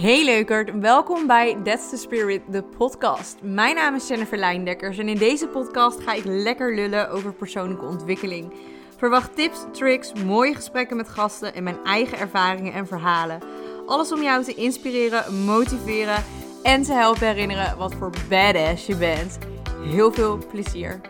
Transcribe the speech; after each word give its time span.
Hey 0.00 0.24
leukert, 0.24 0.80
welkom 0.80 1.26
bij 1.26 1.56
That's 1.64 1.90
the 1.90 1.96
Spirit, 1.96 2.42
de 2.48 2.62
podcast. 2.62 3.38
Mijn 3.42 3.74
naam 3.74 3.94
is 3.94 4.08
Jennifer 4.08 4.38
Lijndekkers 4.38 4.98
en 4.98 5.08
in 5.08 5.16
deze 5.16 5.48
podcast 5.48 6.00
ga 6.00 6.12
ik 6.12 6.24
lekker 6.24 6.74
lullen 6.74 7.10
over 7.10 7.34
persoonlijke 7.34 7.84
ontwikkeling. 7.84 8.52
Verwacht 8.96 9.36
tips, 9.36 9.64
tricks, 9.72 10.12
mooie 10.12 10.54
gesprekken 10.54 10.96
met 10.96 11.08
gasten 11.08 11.54
en 11.54 11.62
mijn 11.62 11.84
eigen 11.84 12.18
ervaringen 12.18 12.72
en 12.72 12.86
verhalen. 12.86 13.42
Alles 13.86 14.12
om 14.12 14.22
jou 14.22 14.44
te 14.44 14.54
inspireren, 14.54 15.44
motiveren 15.44 16.24
en 16.62 16.82
te 16.82 16.92
helpen 16.92 17.26
herinneren 17.26 17.76
wat 17.76 17.94
voor 17.94 18.12
badass 18.28 18.86
je 18.86 18.96
bent. 18.96 19.38
Heel 19.82 20.12
veel 20.12 20.46
plezier. 20.50 21.00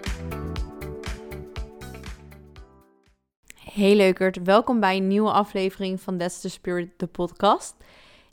Hey 3.73 3.97
leukert, 3.97 4.43
welkom 4.43 4.81
bij 4.81 4.97
een 4.97 5.07
nieuwe 5.07 5.33
aflevering 5.33 6.01
van 6.01 6.19
That's 6.19 6.41
the 6.41 6.51
Spirit, 6.51 6.89
de 6.97 7.07
podcast. 7.07 7.77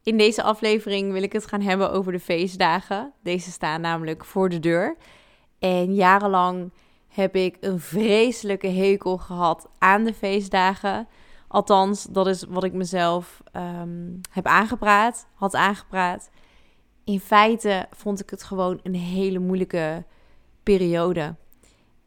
In 0.09 0.17
deze 0.17 0.43
aflevering 0.43 1.11
wil 1.11 1.23
ik 1.23 1.33
het 1.33 1.47
gaan 1.47 1.61
hebben 1.61 1.91
over 1.91 2.11
de 2.11 2.19
feestdagen. 2.19 3.13
Deze 3.23 3.51
staan 3.51 3.81
namelijk 3.81 4.25
voor 4.25 4.49
de 4.49 4.59
deur. 4.59 4.95
En 5.59 5.95
jarenlang 5.95 6.71
heb 7.07 7.35
ik 7.35 7.57
een 7.59 7.79
vreselijke 7.79 8.67
hekel 8.67 9.17
gehad 9.17 9.69
aan 9.77 10.03
de 10.03 10.13
feestdagen. 10.13 11.07
Althans, 11.47 12.03
dat 12.03 12.27
is 12.27 12.43
wat 12.43 12.63
ik 12.63 12.73
mezelf 12.73 13.41
ehm, 13.51 14.15
heb 14.31 14.45
aangepraat, 14.45 15.27
had 15.33 15.55
aangepraat. 15.55 16.29
In 17.03 17.19
feite 17.19 17.87
vond 17.91 18.19
ik 18.19 18.29
het 18.29 18.43
gewoon 18.43 18.79
een 18.83 18.95
hele 18.95 19.39
moeilijke 19.39 20.05
periode. 20.63 21.35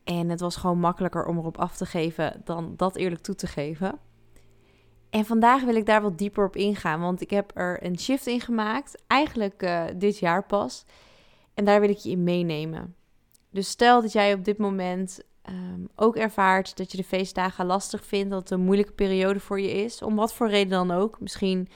En 0.04 0.28
het 0.28 0.40
was 0.40 0.56
gewoon 0.56 0.78
makkelijker 0.78 1.26
om 1.26 1.38
erop 1.38 1.58
af 1.58 1.76
te 1.76 1.86
geven 1.86 2.40
dan 2.44 2.74
dat 2.76 2.96
eerlijk 2.96 3.22
toe 3.22 3.34
te 3.34 3.46
geven. 3.46 3.98
En 5.12 5.24
vandaag 5.24 5.62
wil 5.62 5.74
ik 5.74 5.86
daar 5.86 6.02
wat 6.02 6.18
dieper 6.18 6.44
op 6.44 6.56
ingaan, 6.56 7.00
want 7.00 7.20
ik 7.20 7.30
heb 7.30 7.50
er 7.54 7.84
een 7.84 7.98
shift 7.98 8.26
in 8.26 8.40
gemaakt, 8.40 9.02
eigenlijk 9.06 9.62
uh, 9.62 9.84
dit 9.96 10.18
jaar 10.18 10.46
pas. 10.46 10.84
En 11.54 11.64
daar 11.64 11.80
wil 11.80 11.88
ik 11.88 11.96
je 11.96 12.10
in 12.10 12.22
meenemen. 12.22 12.94
Dus 13.50 13.68
stel 13.68 14.02
dat 14.02 14.12
jij 14.12 14.34
op 14.34 14.44
dit 14.44 14.58
moment 14.58 15.20
um, 15.48 15.88
ook 15.96 16.16
ervaart 16.16 16.76
dat 16.76 16.90
je 16.90 16.96
de 16.96 17.04
feestdagen 17.04 17.66
lastig 17.66 18.06
vindt, 18.06 18.30
dat 18.30 18.40
het 18.40 18.50
een 18.50 18.64
moeilijke 18.64 18.92
periode 18.92 19.40
voor 19.40 19.60
je 19.60 19.70
is, 19.70 20.02
om 20.02 20.16
wat 20.16 20.34
voor 20.34 20.48
reden 20.48 20.70
dan 20.70 20.90
ook. 20.90 21.20
Misschien 21.20 21.68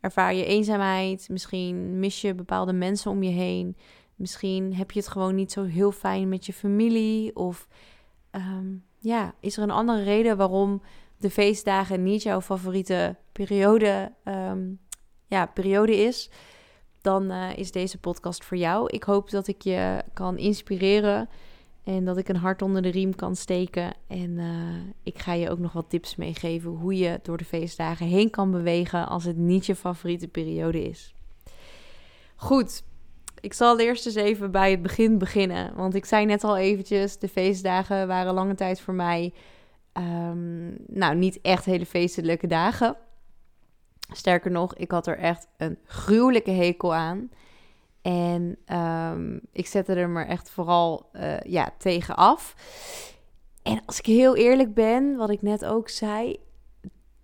ervaar 0.00 0.34
je 0.34 0.44
eenzaamheid, 0.44 1.28
misschien 1.28 1.98
mis 1.98 2.20
je 2.20 2.34
bepaalde 2.34 2.72
mensen 2.72 3.10
om 3.10 3.22
je 3.22 3.30
heen, 3.30 3.76
misschien 4.14 4.74
heb 4.74 4.90
je 4.90 5.00
het 5.00 5.08
gewoon 5.08 5.34
niet 5.34 5.52
zo 5.52 5.64
heel 5.64 5.92
fijn 5.92 6.28
met 6.28 6.46
je 6.46 6.52
familie, 6.52 7.36
of 7.36 7.68
um, 8.32 8.84
ja, 8.98 9.34
is 9.40 9.56
er 9.56 9.62
een 9.62 9.70
andere 9.70 10.02
reden 10.02 10.36
waarom 10.36 10.82
de 11.18 11.30
feestdagen 11.30 12.02
niet 12.02 12.22
jouw 12.22 12.40
favoriete 12.40 13.16
periode, 13.32 14.12
um, 14.24 14.78
ja, 15.26 15.46
periode 15.46 15.96
is, 15.96 16.30
dan 17.00 17.30
uh, 17.30 17.56
is 17.56 17.72
deze 17.72 17.98
podcast 17.98 18.44
voor 18.44 18.56
jou. 18.56 18.88
Ik 18.90 19.02
hoop 19.02 19.30
dat 19.30 19.46
ik 19.46 19.62
je 19.62 20.02
kan 20.12 20.38
inspireren 20.38 21.28
en 21.84 22.04
dat 22.04 22.16
ik 22.16 22.28
een 22.28 22.36
hart 22.36 22.62
onder 22.62 22.82
de 22.82 22.88
riem 22.88 23.14
kan 23.14 23.36
steken. 23.36 23.92
En 24.06 24.30
uh, 24.30 24.74
ik 25.02 25.18
ga 25.18 25.32
je 25.32 25.50
ook 25.50 25.58
nog 25.58 25.72
wat 25.72 25.90
tips 25.90 26.16
meegeven 26.16 26.70
hoe 26.70 26.96
je 26.96 27.20
door 27.22 27.36
de 27.36 27.44
feestdagen 27.44 28.06
heen 28.06 28.30
kan 28.30 28.50
bewegen 28.50 29.08
als 29.08 29.24
het 29.24 29.36
niet 29.36 29.66
je 29.66 29.74
favoriete 29.74 30.28
periode 30.28 30.88
is. 30.88 31.14
Goed, 32.36 32.82
ik 33.40 33.52
zal 33.52 33.78
eerst 33.78 34.06
eens 34.06 34.14
even 34.14 34.50
bij 34.50 34.70
het 34.70 34.82
begin 34.82 35.18
beginnen. 35.18 35.74
Want 35.74 35.94
ik 35.94 36.04
zei 36.04 36.24
net 36.24 36.44
al 36.44 36.56
eventjes, 36.56 37.18
de 37.18 37.28
feestdagen 37.28 38.06
waren 38.06 38.34
lange 38.34 38.54
tijd 38.54 38.80
voor 38.80 38.94
mij 38.94 39.32
Um, 39.98 40.76
nou, 40.86 41.14
niet 41.14 41.40
echt 41.40 41.64
hele 41.64 41.86
feestelijke 41.86 42.46
dagen. 42.46 42.96
Sterker 44.12 44.50
nog, 44.50 44.74
ik 44.74 44.90
had 44.90 45.06
er 45.06 45.18
echt 45.18 45.46
een 45.56 45.78
gruwelijke 45.84 46.50
hekel 46.50 46.94
aan. 46.94 47.30
En 48.02 48.56
um, 48.78 49.40
ik 49.52 49.66
zette 49.66 49.94
er 49.94 50.08
maar 50.08 50.26
echt 50.26 50.50
vooral 50.50 51.10
uh, 51.12 51.40
ja, 51.40 51.70
tegen 51.78 52.16
af. 52.16 52.54
En 53.62 53.82
als 53.86 53.98
ik 53.98 54.06
heel 54.06 54.36
eerlijk 54.36 54.74
ben, 54.74 55.16
wat 55.16 55.30
ik 55.30 55.42
net 55.42 55.64
ook 55.64 55.88
zei, 55.88 56.36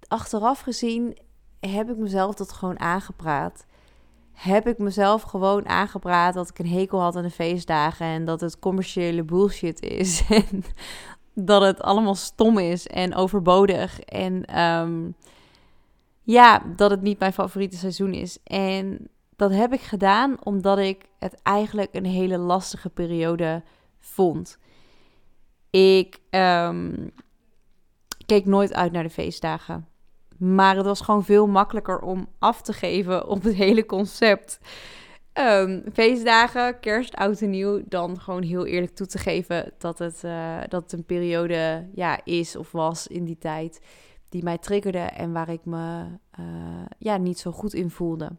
achteraf 0.08 0.60
gezien 0.60 1.18
heb 1.60 1.90
ik 1.90 1.96
mezelf 1.96 2.34
dat 2.34 2.52
gewoon 2.52 2.80
aangepraat. 2.80 3.66
Heb 4.32 4.66
ik 4.66 4.78
mezelf 4.78 5.22
gewoon 5.22 5.68
aangepraat 5.68 6.34
dat 6.34 6.48
ik 6.48 6.58
een 6.58 6.68
hekel 6.68 7.00
had 7.00 7.16
aan 7.16 7.22
de 7.22 7.30
feestdagen 7.30 8.06
en 8.06 8.24
dat 8.24 8.40
het 8.40 8.58
commerciële 8.58 9.22
bullshit 9.24 9.80
is. 9.80 10.22
En 10.28 10.64
dat 11.44 11.62
het 11.62 11.82
allemaal 11.82 12.14
stom 12.14 12.58
is 12.58 12.86
en 12.86 13.14
overbodig. 13.14 14.00
En 14.00 14.60
um, 14.60 15.14
ja, 16.22 16.62
dat 16.76 16.90
het 16.90 17.02
niet 17.02 17.18
mijn 17.18 17.32
favoriete 17.32 17.76
seizoen 17.76 18.12
is. 18.12 18.38
En 18.44 19.08
dat 19.36 19.50
heb 19.50 19.72
ik 19.72 19.80
gedaan 19.80 20.36
omdat 20.44 20.78
ik 20.78 21.08
het 21.18 21.40
eigenlijk 21.42 21.94
een 21.94 22.04
hele 22.04 22.38
lastige 22.38 22.88
periode 22.88 23.62
vond. 23.98 24.58
Ik 25.70 26.18
um, 26.30 27.10
keek 28.26 28.46
nooit 28.46 28.74
uit 28.74 28.92
naar 28.92 29.02
de 29.02 29.10
feestdagen. 29.10 29.88
Maar 30.38 30.76
het 30.76 30.86
was 30.86 31.00
gewoon 31.00 31.24
veel 31.24 31.46
makkelijker 31.46 32.00
om 32.00 32.28
af 32.38 32.62
te 32.62 32.72
geven 32.72 33.28
op 33.28 33.42
het 33.42 33.54
hele 33.54 33.86
concept. 33.86 34.60
Um, 35.40 35.82
feestdagen, 35.92 36.80
kerst, 36.80 37.16
oud 37.16 37.40
en 37.40 37.50
nieuw, 37.50 37.82
dan 37.88 38.20
gewoon 38.20 38.42
heel 38.42 38.66
eerlijk 38.66 38.94
toe 38.94 39.06
te 39.06 39.18
geven 39.18 39.72
dat 39.78 39.98
het, 39.98 40.22
uh, 40.24 40.58
dat 40.68 40.92
een 40.92 41.04
periode 41.04 41.88
ja, 41.94 42.24
is 42.24 42.56
of 42.56 42.72
was 42.72 43.06
in 43.06 43.24
die 43.24 43.38
tijd 43.38 43.80
die 44.28 44.42
mij 44.42 44.58
triggerde 44.58 44.98
en 44.98 45.32
waar 45.32 45.48
ik 45.48 45.64
me 45.64 46.04
uh, 46.40 46.84
ja, 46.98 47.16
niet 47.16 47.38
zo 47.38 47.50
goed 47.50 47.74
in 47.74 47.90
voelde. 47.90 48.36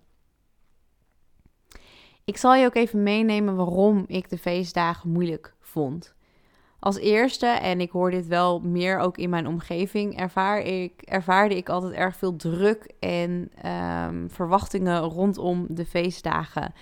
Ik 2.26 2.38
zal 2.38 2.56
je 2.56 2.66
ook 2.66 2.76
even 2.76 3.04
meenemen 3.04 3.56
waarom 3.56 4.04
ik 4.08 4.30
de 4.30 4.38
feestdagen 4.38 5.10
moeilijk 5.10 5.56
vond. 5.60 6.16
Als 6.84 6.97
eerste, 6.97 7.46
en 7.46 7.81
ik 7.81 7.92
hoor 7.92 8.12
dit 8.12 8.28
wel 8.28 8.59
meer 8.59 9.00
ook 9.00 9.18
in 9.18 9.30
mijn 9.30 9.47
omgeving, 9.47 10.19
ervaar 10.19 10.59
ik, 10.59 11.02
ervaarde 11.02 11.56
ik 11.56 11.69
altijd 11.69 11.94
erg 11.94 12.16
veel 12.16 12.36
druk 12.36 12.92
en 13.00 13.52
um, 14.06 14.30
verwachtingen 14.30 15.00
rondom 15.02 15.66
de 15.70 15.86
feestdagen. 15.86 16.74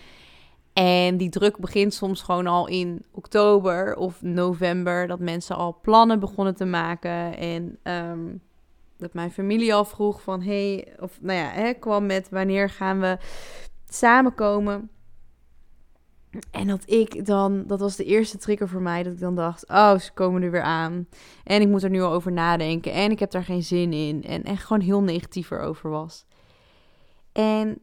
En 0.73 1.17
die 1.17 1.29
druk 1.29 1.57
begint 1.57 1.93
soms 1.93 2.21
gewoon 2.21 2.47
al 2.47 2.67
in 2.67 3.05
oktober 3.11 3.95
of 3.95 4.21
november, 4.21 5.07
dat 5.07 5.19
mensen 5.19 5.55
al 5.55 5.79
plannen 5.81 6.19
begonnen 6.19 6.55
te 6.55 6.65
maken. 6.65 7.37
En 7.37 7.77
um, 7.83 8.41
dat 8.97 9.13
mijn 9.13 9.31
familie 9.31 9.73
al 9.73 9.85
vroeg 9.85 10.21
van, 10.21 10.41
hey, 10.41 10.87
of 10.99 11.17
nou 11.21 11.39
ja, 11.39 11.49
hè, 11.49 11.73
kwam 11.73 12.05
met 12.05 12.29
wanneer 12.29 12.69
gaan 12.69 12.99
we 12.99 13.17
samenkomen. 13.89 14.89
En 16.51 16.67
dat 16.67 16.83
ik 16.85 17.25
dan, 17.25 17.63
dat 17.67 17.79
was 17.79 17.95
de 17.95 18.03
eerste 18.03 18.37
trigger 18.37 18.67
voor 18.67 18.81
mij, 18.81 19.03
dat 19.03 19.13
ik 19.13 19.19
dan 19.19 19.35
dacht, 19.35 19.67
oh, 19.67 19.97
ze 19.97 20.13
komen 20.13 20.41
er 20.41 20.51
weer 20.51 20.61
aan. 20.61 21.07
En 21.43 21.61
ik 21.61 21.67
moet 21.67 21.83
er 21.83 21.89
nu 21.89 22.01
al 22.01 22.11
over 22.11 22.31
nadenken 22.31 22.91
en 22.91 23.11
ik 23.11 23.19
heb 23.19 23.31
daar 23.31 23.43
geen 23.43 23.63
zin 23.63 23.93
in. 23.93 24.23
En 24.23 24.43
echt 24.43 24.65
gewoon 24.65 24.81
heel 24.81 25.01
negatief 25.01 25.51
erover 25.51 25.89
was. 25.89 26.25
En 27.31 27.81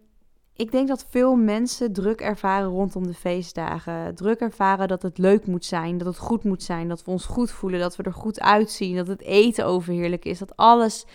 ik 0.52 0.70
denk 0.70 0.88
dat 0.88 1.06
veel 1.08 1.36
mensen 1.36 1.92
druk 1.92 2.20
ervaren 2.20 2.68
rondom 2.68 3.06
de 3.06 3.14
feestdagen. 3.14 4.14
Druk 4.14 4.40
ervaren 4.40 4.88
dat 4.88 5.02
het 5.02 5.18
leuk 5.18 5.46
moet 5.46 5.64
zijn, 5.64 5.98
dat 5.98 6.06
het 6.06 6.18
goed 6.18 6.44
moet 6.44 6.62
zijn, 6.62 6.88
dat 6.88 7.04
we 7.04 7.10
ons 7.10 7.24
goed 7.24 7.50
voelen, 7.50 7.80
dat 7.80 7.96
we 7.96 8.02
er 8.02 8.12
goed 8.12 8.40
uitzien, 8.40 8.96
dat 8.96 9.06
het 9.06 9.22
eten 9.22 9.66
overheerlijk 9.66 10.24
is, 10.24 10.38
dat 10.38 10.56
alles 10.56 11.06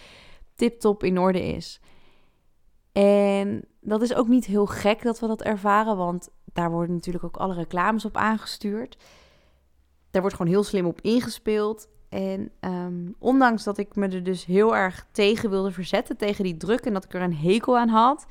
tip-top 0.56 1.03
in 1.03 1.20
orde 1.20 1.44
is. 1.44 1.80
En 2.91 3.66
dat 3.81 4.02
is 4.02 4.14
ook 4.14 4.28
niet 4.28 4.46
heel 4.46 4.66
gek 4.66 5.02
dat 5.02 5.19
we 5.19 5.28
dat 5.28 5.42
ervaren, 5.42 5.97
want 5.97 6.30
daar 6.53 6.72
worden 6.72 6.96
natuurlijk 6.96 7.24
ook 7.24 7.38
alle 7.38 7.53
reclames 7.53 8.06
op 8.06 8.18
aangestuurd. 8.18 8.97
Daar 10.12 10.22
wordt 10.22 10.38
gewoon 10.38 10.52
heel 10.52 10.64
slim 10.64 10.86
op 10.86 11.02
ingespeeld. 11.02 11.88
En 12.09 12.52
um, 12.59 13.16
ondanks 13.20 13.64
dat 13.64 13.78
ik 13.78 13.96
me 13.96 14.08
er 14.08 14.24
dus 14.24 14.46
heel 14.46 14.75
erg 14.75 15.08
tegen 15.12 15.50
wilde 15.50 15.72
verzetten, 15.72 16.18
tegen 16.18 16.44
die 16.44 16.58
druk 16.58 16.80
en 16.80 16.94
dat 16.94 17.03
ik 17.03 17.14
er 17.14 17.22
een 17.22 17.36
hekel 17.36 17.78
aan 17.78 17.88
had, 17.88 18.25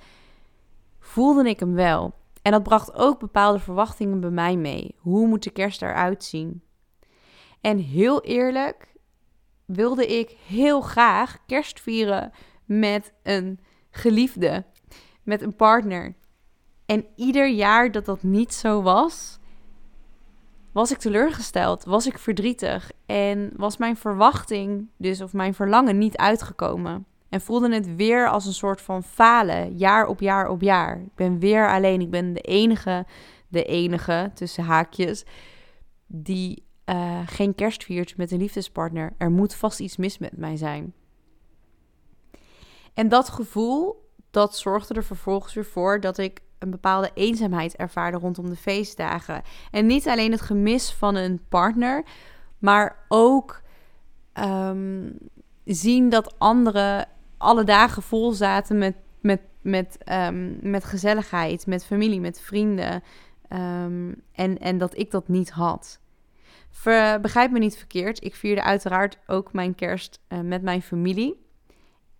voelde 0.98 1.48
ik 1.48 1.60
hem 1.60 1.74
wel. 1.74 2.14
En 2.42 2.52
dat 2.52 2.62
bracht 2.62 2.94
ook 2.94 3.18
bepaalde 3.18 3.58
verwachtingen 3.58 4.20
bij 4.20 4.30
mij 4.30 4.56
mee. 4.56 4.94
Hoe 4.98 5.26
moet 5.26 5.42
de 5.42 5.50
kerst 5.50 5.82
eruit 5.82 6.24
zien? 6.24 6.62
En 7.60 7.78
heel 7.78 8.22
eerlijk 8.22 8.94
wilde 9.64 10.06
ik 10.06 10.36
heel 10.46 10.80
graag 10.80 11.38
kerst 11.46 11.80
vieren 11.80 12.32
met 12.64 13.12
een 13.22 13.60
geliefde, 13.90 14.64
met 15.30 15.42
een 15.42 15.56
partner. 15.56 16.14
En 16.86 17.06
ieder 17.16 17.48
jaar 17.48 17.92
dat 17.92 18.04
dat 18.04 18.22
niet 18.22 18.54
zo 18.54 18.82
was, 18.82 19.38
was 20.72 20.90
ik 20.90 20.98
teleurgesteld, 20.98 21.84
was 21.84 22.06
ik 22.06 22.18
verdrietig 22.18 22.92
en 23.06 23.50
was 23.56 23.76
mijn 23.76 23.96
verwachting, 23.96 24.88
dus 24.96 25.20
of 25.20 25.32
mijn 25.32 25.54
verlangen 25.54 25.98
niet 25.98 26.16
uitgekomen. 26.16 27.06
En 27.28 27.40
voelde 27.40 27.74
het 27.74 27.94
weer 27.94 28.28
als 28.28 28.46
een 28.46 28.52
soort 28.52 28.80
van 28.80 29.02
falen, 29.02 29.76
jaar 29.76 30.06
op 30.06 30.20
jaar 30.20 30.48
op 30.48 30.62
jaar. 30.62 31.00
Ik 31.00 31.14
ben 31.14 31.38
weer 31.38 31.70
alleen, 31.72 32.00
ik 32.00 32.10
ben 32.10 32.32
de 32.32 32.40
enige, 32.40 33.06
de 33.48 33.64
enige, 33.64 34.30
tussen 34.34 34.64
haakjes, 34.64 35.24
die 36.06 36.64
uh, 36.86 37.20
geen 37.26 37.54
kerst 37.54 37.84
viert 37.84 38.16
met 38.16 38.30
een 38.30 38.38
liefdespartner. 38.38 39.12
Er 39.18 39.30
moet 39.30 39.54
vast 39.54 39.80
iets 39.80 39.96
mis 39.96 40.18
met 40.18 40.36
mij 40.36 40.56
zijn. 40.56 40.94
En 42.94 43.08
dat 43.08 43.28
gevoel 43.28 43.99
dat 44.30 44.56
zorgde 44.56 44.94
er 44.94 45.04
vervolgens 45.04 45.54
weer 45.54 45.64
voor 45.64 46.00
dat 46.00 46.18
ik 46.18 46.40
een 46.58 46.70
bepaalde 46.70 47.10
eenzaamheid 47.14 47.76
ervaarde 47.76 48.18
rondom 48.18 48.48
de 48.48 48.56
feestdagen. 48.56 49.42
En 49.70 49.86
niet 49.86 50.08
alleen 50.08 50.32
het 50.32 50.40
gemis 50.40 50.92
van 50.92 51.14
een 51.14 51.40
partner, 51.48 52.04
maar 52.58 53.04
ook 53.08 53.60
ehm, 54.32 55.10
zien 55.64 56.08
dat 56.08 56.38
anderen 56.38 57.08
alle 57.36 57.64
dagen 57.64 58.02
vol 58.02 58.32
zaten 58.32 58.78
met, 58.78 58.96
met, 59.20 59.40
met, 59.62 59.98
um, 60.12 60.58
met 60.62 60.84
gezelligheid, 60.84 61.66
met 61.66 61.84
familie, 61.84 62.20
met 62.20 62.40
vrienden. 62.40 63.02
Um, 63.52 64.22
en, 64.32 64.58
en 64.58 64.78
dat 64.78 64.98
ik 64.98 65.10
dat 65.10 65.28
niet 65.28 65.50
had. 65.50 66.00
Begrijp 67.20 67.50
me 67.50 67.58
niet 67.58 67.76
verkeerd. 67.76 68.24
Ik 68.24 68.34
vierde 68.34 68.62
uiteraard 68.62 69.18
ook 69.26 69.52
mijn 69.52 69.74
kerst 69.74 70.20
uh, 70.28 70.40
met 70.40 70.62
mijn 70.62 70.82
familie. 70.82 71.48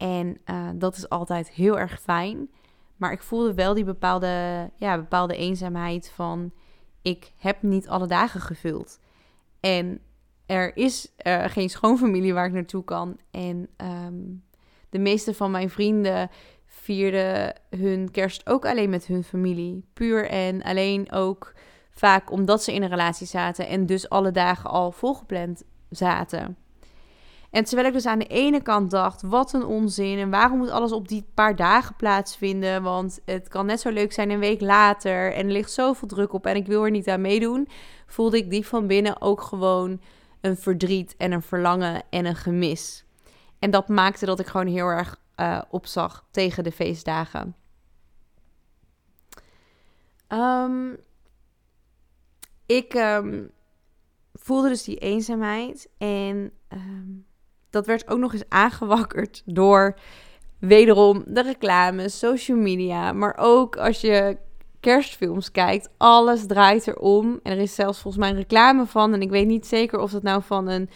En 0.00 0.38
uh, 0.50 0.68
dat 0.74 0.96
is 0.96 1.08
altijd 1.08 1.50
heel 1.50 1.78
erg 1.78 2.00
fijn. 2.00 2.50
Maar 2.96 3.12
ik 3.12 3.22
voelde 3.22 3.54
wel 3.54 3.74
die 3.74 3.84
bepaalde, 3.84 4.70
ja, 4.76 4.96
bepaalde 4.96 5.36
eenzaamheid 5.36 6.10
van... 6.14 6.52
ik 7.02 7.32
heb 7.36 7.62
niet 7.62 7.88
alle 7.88 8.06
dagen 8.06 8.40
gevuld. 8.40 9.00
En 9.60 10.00
er 10.46 10.76
is 10.76 11.12
uh, 11.26 11.44
geen 11.44 11.70
schoonfamilie 11.70 12.34
waar 12.34 12.46
ik 12.46 12.52
naartoe 12.52 12.84
kan. 12.84 13.16
En 13.30 13.68
um, 14.06 14.44
de 14.88 14.98
meeste 14.98 15.34
van 15.34 15.50
mijn 15.50 15.70
vrienden 15.70 16.30
vierden 16.66 17.54
hun 17.70 18.10
kerst 18.10 18.48
ook 18.48 18.66
alleen 18.66 18.90
met 18.90 19.06
hun 19.06 19.24
familie. 19.24 19.84
Puur 19.92 20.28
en 20.28 20.62
alleen 20.62 21.12
ook 21.12 21.54
vaak 21.90 22.30
omdat 22.30 22.62
ze 22.62 22.74
in 22.74 22.82
een 22.82 22.88
relatie 22.88 23.26
zaten 23.26 23.68
en 23.68 23.86
dus 23.86 24.08
alle 24.08 24.30
dagen 24.30 24.70
al 24.70 24.92
volgepland 24.92 25.62
zaten. 25.90 26.56
En 27.50 27.64
terwijl 27.64 27.88
ik 27.88 27.92
dus 27.92 28.06
aan 28.06 28.18
de 28.18 28.26
ene 28.26 28.62
kant 28.62 28.90
dacht, 28.90 29.22
wat 29.22 29.52
een 29.52 29.64
onzin 29.64 30.18
en 30.18 30.30
waarom 30.30 30.58
moet 30.58 30.70
alles 30.70 30.92
op 30.92 31.08
die 31.08 31.26
paar 31.34 31.56
dagen 31.56 31.96
plaatsvinden? 31.96 32.82
Want 32.82 33.20
het 33.24 33.48
kan 33.48 33.66
net 33.66 33.80
zo 33.80 33.90
leuk 33.90 34.12
zijn 34.12 34.30
een 34.30 34.38
week 34.38 34.60
later 34.60 35.32
en 35.32 35.46
er 35.46 35.52
ligt 35.52 35.72
zoveel 35.72 36.08
druk 36.08 36.32
op 36.32 36.46
en 36.46 36.56
ik 36.56 36.66
wil 36.66 36.84
er 36.84 36.90
niet 36.90 37.08
aan 37.08 37.20
meedoen. 37.20 37.68
Voelde 38.06 38.36
ik 38.36 38.50
die 38.50 38.66
van 38.66 38.86
binnen 38.86 39.20
ook 39.20 39.40
gewoon 39.40 40.00
een 40.40 40.56
verdriet 40.56 41.14
en 41.16 41.32
een 41.32 41.42
verlangen 41.42 42.02
en 42.10 42.24
een 42.24 42.36
gemis. 42.36 43.04
En 43.58 43.70
dat 43.70 43.88
maakte 43.88 44.26
dat 44.26 44.40
ik 44.40 44.46
gewoon 44.46 44.66
heel 44.66 44.86
erg 44.86 45.20
uh, 45.36 45.62
opzag 45.70 46.26
tegen 46.30 46.64
de 46.64 46.72
feestdagen. 46.72 47.54
Um, 50.28 50.96
ik 52.66 52.94
um, 52.94 53.50
voelde 54.32 54.68
dus 54.68 54.82
die 54.82 54.96
eenzaamheid 54.96 55.88
en 55.98 56.52
um, 56.68 57.26
dat 57.70 57.86
werd 57.86 58.08
ook 58.08 58.18
nog 58.18 58.32
eens 58.32 58.48
aangewakkerd 58.48 59.42
door 59.44 59.98
wederom 60.58 61.24
de 61.26 61.42
reclame, 61.42 62.08
social 62.08 62.58
media, 62.58 63.12
maar 63.12 63.36
ook 63.38 63.76
als 63.76 64.00
je 64.00 64.36
kerstfilms 64.80 65.50
kijkt, 65.50 65.88
alles 65.96 66.46
draait 66.46 66.86
erom. 66.86 67.40
En 67.42 67.52
er 67.52 67.58
is 67.58 67.74
zelfs 67.74 68.00
volgens 68.00 68.22
mij 68.22 68.32
een 68.32 68.38
reclame 68.38 68.86
van. 68.86 69.14
En 69.14 69.22
ik 69.22 69.30
weet 69.30 69.46
niet 69.46 69.66
zeker 69.66 69.98
of 69.98 70.10
dat 70.10 70.22
nou 70.22 70.42
van 70.42 70.68
een 70.68 70.90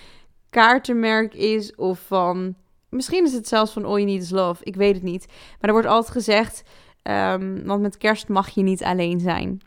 kaartenmerk 0.51 1.35
is 1.35 1.75
of 1.75 2.01
van. 2.07 2.55
Misschien 2.89 3.25
is 3.25 3.33
het 3.33 3.49
zelfs 3.49 3.73
van 3.73 3.85
All 3.85 3.97
You 3.97 4.05
Need 4.05 4.23
Is 4.23 4.31
Love. 4.31 4.65
Ik 4.65 4.77
weet 4.77 4.95
het 4.95 5.03
niet. 5.03 5.27
Maar 5.29 5.69
er 5.69 5.73
wordt 5.73 5.89
altijd 5.89 6.13
gezegd. 6.13 6.63
Um, 7.03 7.65
want 7.65 7.83
met 7.83 7.97
kerst 7.97 8.29
mag 8.29 8.49
je 8.49 8.63
niet 8.63 8.85
alleen 8.85 9.21
zijn. 9.21 9.61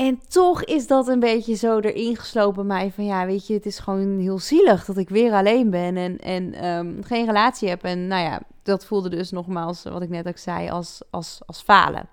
En 0.00 0.20
toch 0.28 0.64
is 0.64 0.86
dat 0.86 1.08
een 1.08 1.20
beetje 1.20 1.54
zo 1.54 1.78
erin 1.78 2.16
geslopen 2.16 2.66
mij 2.66 2.90
van 2.90 3.04
ja, 3.04 3.26
weet 3.26 3.46
je, 3.46 3.54
het 3.54 3.66
is 3.66 3.78
gewoon 3.78 4.18
heel 4.18 4.38
zielig 4.38 4.84
dat 4.84 4.96
ik 4.96 5.08
weer 5.08 5.32
alleen 5.32 5.70
ben 5.70 5.96
en, 5.96 6.18
en 6.18 6.66
um, 6.68 7.04
geen 7.04 7.26
relatie 7.26 7.68
heb. 7.68 7.82
En 7.82 8.06
nou 8.06 8.22
ja, 8.22 8.42
dat 8.62 8.84
voelde 8.84 9.08
dus 9.08 9.30
nogmaals, 9.30 9.82
wat 9.82 10.02
ik 10.02 10.08
net 10.08 10.28
ook 10.28 10.38
zei, 10.38 10.70
als, 10.70 11.02
als, 11.10 11.40
als 11.46 11.62
falen. 11.62 12.08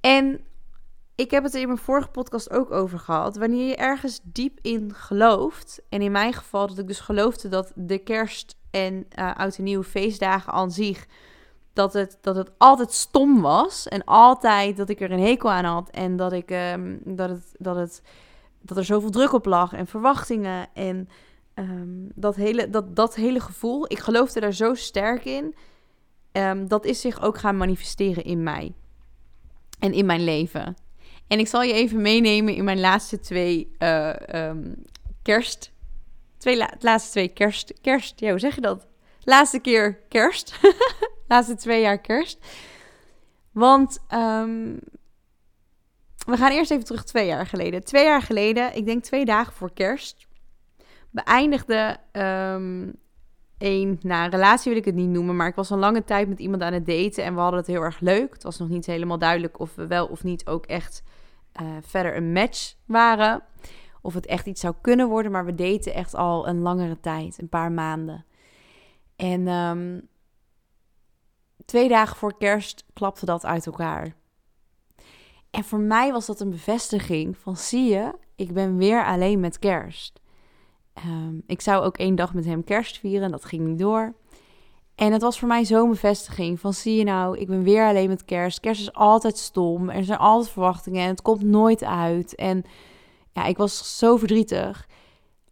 En 0.00 0.40
ik 1.14 1.30
heb 1.30 1.42
het 1.42 1.54
in 1.54 1.66
mijn 1.66 1.78
vorige 1.78 2.08
podcast 2.08 2.50
ook 2.50 2.70
over 2.70 2.98
gehad. 2.98 3.36
Wanneer 3.36 3.68
je 3.68 3.76
ergens 3.76 4.20
diep 4.22 4.58
in 4.62 4.94
gelooft, 4.94 5.82
en 5.88 6.02
in 6.02 6.12
mijn 6.12 6.32
geval 6.32 6.66
dat 6.66 6.78
ik 6.78 6.86
dus 6.86 7.00
geloofde 7.00 7.48
dat 7.48 7.72
de 7.74 7.98
kerst 7.98 8.56
en 8.70 9.06
uh, 9.18 9.34
oud 9.34 9.56
en 9.56 9.64
nieuwe 9.64 9.84
feestdagen 9.84 10.52
aan 10.52 10.70
zich, 10.70 11.06
dat 11.78 11.92
het, 11.92 12.18
dat 12.20 12.36
het 12.36 12.50
altijd 12.56 12.92
stom 12.92 13.40
was. 13.40 13.88
En 13.88 14.04
altijd 14.04 14.76
dat 14.76 14.88
ik 14.88 15.00
er 15.00 15.10
een 15.10 15.20
hekel 15.20 15.50
aan 15.50 15.64
had. 15.64 15.90
En 15.90 16.16
dat, 16.16 16.32
ik, 16.32 16.50
um, 16.50 17.00
dat, 17.04 17.28
het, 17.28 17.54
dat, 17.58 17.76
het, 17.76 18.02
dat 18.60 18.76
er 18.76 18.84
zoveel 18.84 19.10
druk 19.10 19.32
op 19.32 19.46
lag 19.46 19.72
en 19.72 19.86
verwachtingen. 19.86 20.68
En 20.74 21.08
um, 21.54 22.08
dat, 22.14 22.36
hele, 22.36 22.70
dat, 22.70 22.96
dat 22.96 23.14
hele 23.14 23.40
gevoel, 23.40 23.84
ik 23.92 23.98
geloofde 23.98 24.40
daar 24.40 24.52
zo 24.52 24.74
sterk 24.74 25.24
in. 25.24 25.54
Um, 26.32 26.68
dat 26.68 26.84
is 26.84 27.00
zich 27.00 27.22
ook 27.22 27.38
gaan 27.38 27.56
manifesteren 27.56 28.24
in 28.24 28.42
mij 28.42 28.74
en 29.78 29.92
in 29.92 30.06
mijn 30.06 30.24
leven. 30.24 30.76
En 31.26 31.38
ik 31.38 31.46
zal 31.46 31.62
je 31.62 31.72
even 31.72 32.02
meenemen 32.02 32.54
in 32.54 32.64
mijn 32.64 32.80
laatste 32.80 33.20
twee 33.20 33.76
um, 34.34 34.74
kerst. 35.22 35.72
Twee 36.38 36.56
la 36.56 36.72
laatste 36.78 37.10
twee 37.10 37.28
kerst. 37.28 37.72
Kerst, 37.80 38.20
ja, 38.20 38.30
hoe 38.30 38.38
zeg 38.38 38.54
je 38.54 38.60
dat? 38.60 38.86
Laatste 39.20 39.58
keer 39.58 39.98
kerst. 40.08 40.54
laatste 41.28 41.54
twee 41.54 41.80
jaar 41.80 41.98
kerst. 41.98 42.46
Want 43.52 43.98
um, 44.12 44.78
we 46.26 46.36
gaan 46.36 46.50
eerst 46.50 46.70
even 46.70 46.84
terug 46.84 47.04
twee 47.04 47.26
jaar 47.26 47.46
geleden. 47.46 47.84
Twee 47.84 48.04
jaar 48.04 48.22
geleden, 48.22 48.76
ik 48.76 48.86
denk 48.86 49.02
twee 49.02 49.24
dagen 49.24 49.52
voor 49.52 49.72
kerst, 49.72 50.26
beëindigde 51.10 51.96
een, 53.58 53.98
nou, 54.02 54.24
een 54.24 54.30
relatie 54.30 54.70
wil 54.70 54.80
ik 54.80 54.84
het 54.84 54.94
niet 54.94 55.08
noemen, 55.08 55.36
maar 55.36 55.48
ik 55.48 55.54
was 55.54 55.70
een 55.70 55.78
lange 55.78 56.04
tijd 56.04 56.28
met 56.28 56.38
iemand 56.38 56.62
aan 56.62 56.72
het 56.72 56.86
daten 56.86 57.24
en 57.24 57.34
we 57.34 57.40
hadden 57.40 57.58
het 57.58 57.68
heel 57.68 57.82
erg 57.82 58.00
leuk. 58.00 58.32
Het 58.32 58.42
was 58.42 58.58
nog 58.58 58.68
niet 58.68 58.86
helemaal 58.86 59.18
duidelijk 59.18 59.60
of 59.60 59.74
we 59.74 59.86
wel 59.86 60.06
of 60.06 60.24
niet 60.24 60.46
ook 60.46 60.66
echt 60.66 61.02
uh, 61.62 61.68
verder 61.80 62.16
een 62.16 62.32
match 62.32 62.74
waren. 62.86 63.42
Of 64.02 64.14
het 64.14 64.26
echt 64.26 64.46
iets 64.46 64.60
zou 64.60 64.74
kunnen 64.80 65.08
worden, 65.08 65.32
maar 65.32 65.44
we 65.44 65.54
daten 65.54 65.94
echt 65.94 66.14
al 66.14 66.48
een 66.48 66.60
langere 66.60 67.00
tijd, 67.00 67.38
een 67.38 67.48
paar 67.48 67.72
maanden. 67.72 68.24
En 69.16 69.48
um, 69.48 70.08
twee 71.68 71.88
dagen 71.88 72.16
voor 72.16 72.36
kerst 72.36 72.84
klapte 72.92 73.24
dat 73.24 73.44
uit 73.44 73.66
elkaar. 73.66 74.14
En 75.50 75.64
voor 75.64 75.78
mij 75.78 76.12
was 76.12 76.26
dat 76.26 76.40
een 76.40 76.50
bevestiging 76.50 77.36
van 77.36 77.56
zie 77.56 77.88
je, 77.88 78.12
ik 78.36 78.52
ben 78.52 78.76
weer 78.76 79.04
alleen 79.04 79.40
met 79.40 79.58
kerst. 79.58 80.20
Um, 81.06 81.42
ik 81.46 81.60
zou 81.60 81.84
ook 81.84 81.96
één 81.96 82.14
dag 82.14 82.34
met 82.34 82.44
hem 82.44 82.64
kerst 82.64 82.98
vieren, 82.98 83.30
dat 83.30 83.44
ging 83.44 83.66
niet 83.66 83.78
door. 83.78 84.14
En 84.94 85.12
het 85.12 85.22
was 85.22 85.38
voor 85.38 85.48
mij 85.48 85.64
zo'n 85.64 85.90
bevestiging 85.90 86.60
van 86.60 86.72
zie 86.72 86.96
je 86.96 87.04
nou, 87.04 87.38
ik 87.38 87.46
ben 87.46 87.62
weer 87.62 87.86
alleen 87.86 88.08
met 88.08 88.24
kerst. 88.24 88.60
Kerst 88.60 88.80
is 88.80 88.92
altijd 88.92 89.38
stom, 89.38 89.90
er 89.90 90.04
zijn 90.04 90.18
altijd 90.18 90.52
verwachtingen 90.52 91.02
en 91.02 91.08
het 91.08 91.22
komt 91.22 91.42
nooit 91.42 91.84
uit. 91.84 92.34
En 92.34 92.64
ja, 93.32 93.44
ik 93.44 93.56
was 93.56 93.98
zo 93.98 94.16
verdrietig. 94.16 94.88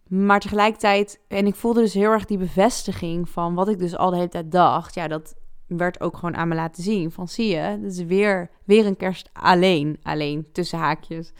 Maar 0.06 0.40
tegelijkertijd, 0.40 1.20
en 1.28 1.46
ik 1.46 1.54
voelde 1.54 1.80
dus 1.80 1.94
heel 1.94 2.10
erg 2.10 2.24
die 2.24 2.38
bevestiging 2.38 3.28
van 3.28 3.54
wat 3.54 3.68
ik 3.68 3.78
dus 3.78 3.96
al 3.96 4.10
de 4.10 4.16
hele 4.16 4.28
tijd 4.28 4.52
dacht. 4.52 4.94
Ja, 4.94 5.08
dat 5.08 5.34
werd 5.66 6.00
ook 6.00 6.16
gewoon 6.16 6.36
aan 6.36 6.48
me 6.48 6.54
laten 6.54 6.82
zien. 6.82 7.10
Van 7.10 7.28
zie 7.28 7.48
je, 7.48 7.80
is 7.84 8.02
weer, 8.02 8.50
weer 8.64 8.86
een 8.86 8.96
kerst 8.96 9.30
alleen, 9.32 9.98
alleen, 10.02 10.52
tussen 10.52 10.78
haakjes. 10.78 11.32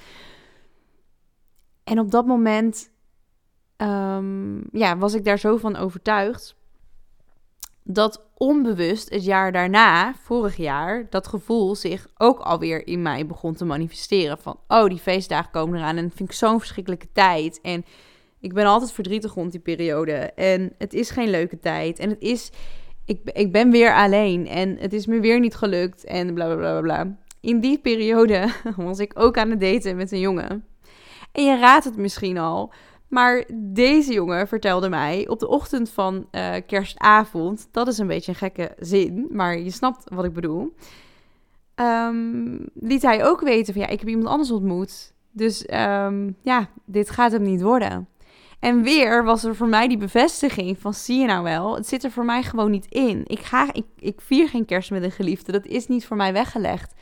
En 1.84 1.98
op 1.98 2.10
dat 2.10 2.26
moment 2.26 2.90
um, 3.76 4.68
ja, 4.72 4.96
was 4.98 5.14
ik 5.14 5.24
daar 5.24 5.38
zo 5.38 5.56
van 5.56 5.76
overtuigd 5.76 6.56
dat 7.88 8.24
onbewust 8.34 9.10
het 9.10 9.24
jaar 9.24 9.52
daarna, 9.52 10.14
vorig 10.14 10.56
jaar, 10.56 11.06
dat 11.10 11.26
gevoel 11.26 11.74
zich 11.74 12.06
ook 12.16 12.38
alweer 12.38 12.86
in 12.86 13.02
mij 13.02 13.26
begon 13.26 13.54
te 13.54 13.64
manifesteren. 13.64 14.38
Van, 14.38 14.58
oh, 14.68 14.88
die 14.88 14.98
feestdagen 14.98 15.50
komen 15.50 15.78
eraan 15.78 15.96
en 15.96 16.10
vind 16.14 16.28
ik 16.28 16.34
zo'n 16.34 16.58
verschrikkelijke 16.58 17.12
tijd. 17.12 17.60
En 17.60 17.84
ik 18.40 18.54
ben 18.54 18.66
altijd 18.66 18.92
verdrietig 18.92 19.34
rond 19.34 19.52
die 19.52 19.60
periode. 19.60 20.12
En 20.32 20.72
het 20.78 20.94
is 20.94 21.10
geen 21.10 21.30
leuke 21.30 21.58
tijd. 21.58 21.98
En 21.98 22.10
het 22.10 22.20
is, 22.20 22.50
ik, 23.06 23.20
ik 23.32 23.52
ben 23.52 23.70
weer 23.70 23.94
alleen 23.94 24.46
en 24.46 24.76
het 24.78 24.92
is 24.92 25.06
me 25.06 25.20
weer 25.20 25.40
niet 25.40 25.54
gelukt 25.54 26.04
en 26.04 26.34
bla 26.34 26.46
bla 26.46 26.56
bla 26.56 26.80
bla. 26.80 27.16
In 27.40 27.60
die 27.60 27.78
periode 27.78 28.48
was 28.76 28.98
ik 28.98 29.12
ook 29.14 29.38
aan 29.38 29.50
het 29.50 29.60
daten 29.60 29.96
met 29.96 30.12
een 30.12 30.20
jongen. 30.20 30.64
En 31.32 31.44
je 31.44 31.56
raadt 31.56 31.84
het 31.84 31.96
misschien 31.96 32.38
al, 32.38 32.72
maar 33.08 33.44
deze 33.54 34.12
jongen 34.12 34.48
vertelde 34.48 34.88
mij 34.88 35.28
op 35.28 35.38
de 35.38 35.48
ochtend 35.48 35.90
van 35.90 36.26
uh, 36.32 36.54
kerstavond, 36.66 37.68
dat 37.70 37.88
is 37.88 37.98
een 37.98 38.06
beetje 38.06 38.32
een 38.32 38.38
gekke 38.38 38.74
zin, 38.78 39.26
maar 39.30 39.58
je 39.58 39.70
snapt 39.70 40.10
wat 40.14 40.24
ik 40.24 40.32
bedoel. 40.32 40.74
Um, 41.80 42.68
liet 42.74 43.02
hij 43.02 43.24
ook 43.24 43.40
weten 43.40 43.72
van 43.72 43.82
ja, 43.82 43.88
ik 43.88 43.98
heb 43.98 44.08
iemand 44.08 44.28
anders 44.28 44.50
ontmoet. 44.50 45.12
Dus 45.30 45.66
um, 45.74 46.36
ja, 46.42 46.68
dit 46.84 47.10
gaat 47.10 47.32
hem 47.32 47.42
niet 47.42 47.62
worden. 47.62 48.08
En 48.58 48.82
weer 48.82 49.24
was 49.24 49.44
er 49.44 49.56
voor 49.56 49.68
mij 49.68 49.88
die 49.88 49.96
bevestiging 49.96 50.78
van 50.78 50.94
zie 50.94 51.18
je 51.20 51.26
nou 51.26 51.42
wel, 51.42 51.74
het 51.74 51.86
zit 51.86 52.04
er 52.04 52.10
voor 52.10 52.24
mij 52.24 52.42
gewoon 52.42 52.70
niet 52.70 52.86
in. 52.86 53.22
Ik, 53.26 53.40
ga, 53.40 53.72
ik, 53.72 53.86
ik 53.96 54.20
vier 54.20 54.48
geen 54.48 54.64
kerst 54.64 54.90
met 54.90 55.02
een 55.02 55.10
geliefde, 55.10 55.52
dat 55.52 55.66
is 55.66 55.86
niet 55.86 56.06
voor 56.06 56.16
mij 56.16 56.32
weggelegd. 56.32 56.94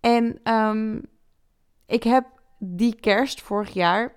En 0.00 0.52
um, 0.52 1.02
ik 1.86 2.02
heb 2.02 2.26
die 2.58 2.94
kerst 3.00 3.40
vorig 3.42 3.72
jaar 3.72 4.14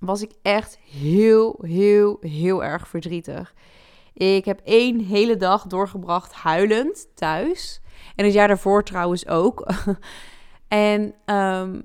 was 0.00 0.22
ik 0.22 0.32
echt 0.42 0.78
heel, 0.78 1.58
heel, 1.62 2.16
heel 2.20 2.64
erg 2.64 2.88
verdrietig. 2.88 3.54
Ik 4.14 4.44
heb 4.44 4.60
één 4.64 5.00
hele 5.00 5.36
dag 5.36 5.66
doorgebracht 5.66 6.32
huilend 6.32 7.08
thuis. 7.14 7.80
En 8.14 8.24
het 8.24 8.34
jaar 8.34 8.48
daarvoor 8.48 8.84
trouwens 8.84 9.26
ook. 9.26 9.68
en 10.68 11.14
um, 11.26 11.82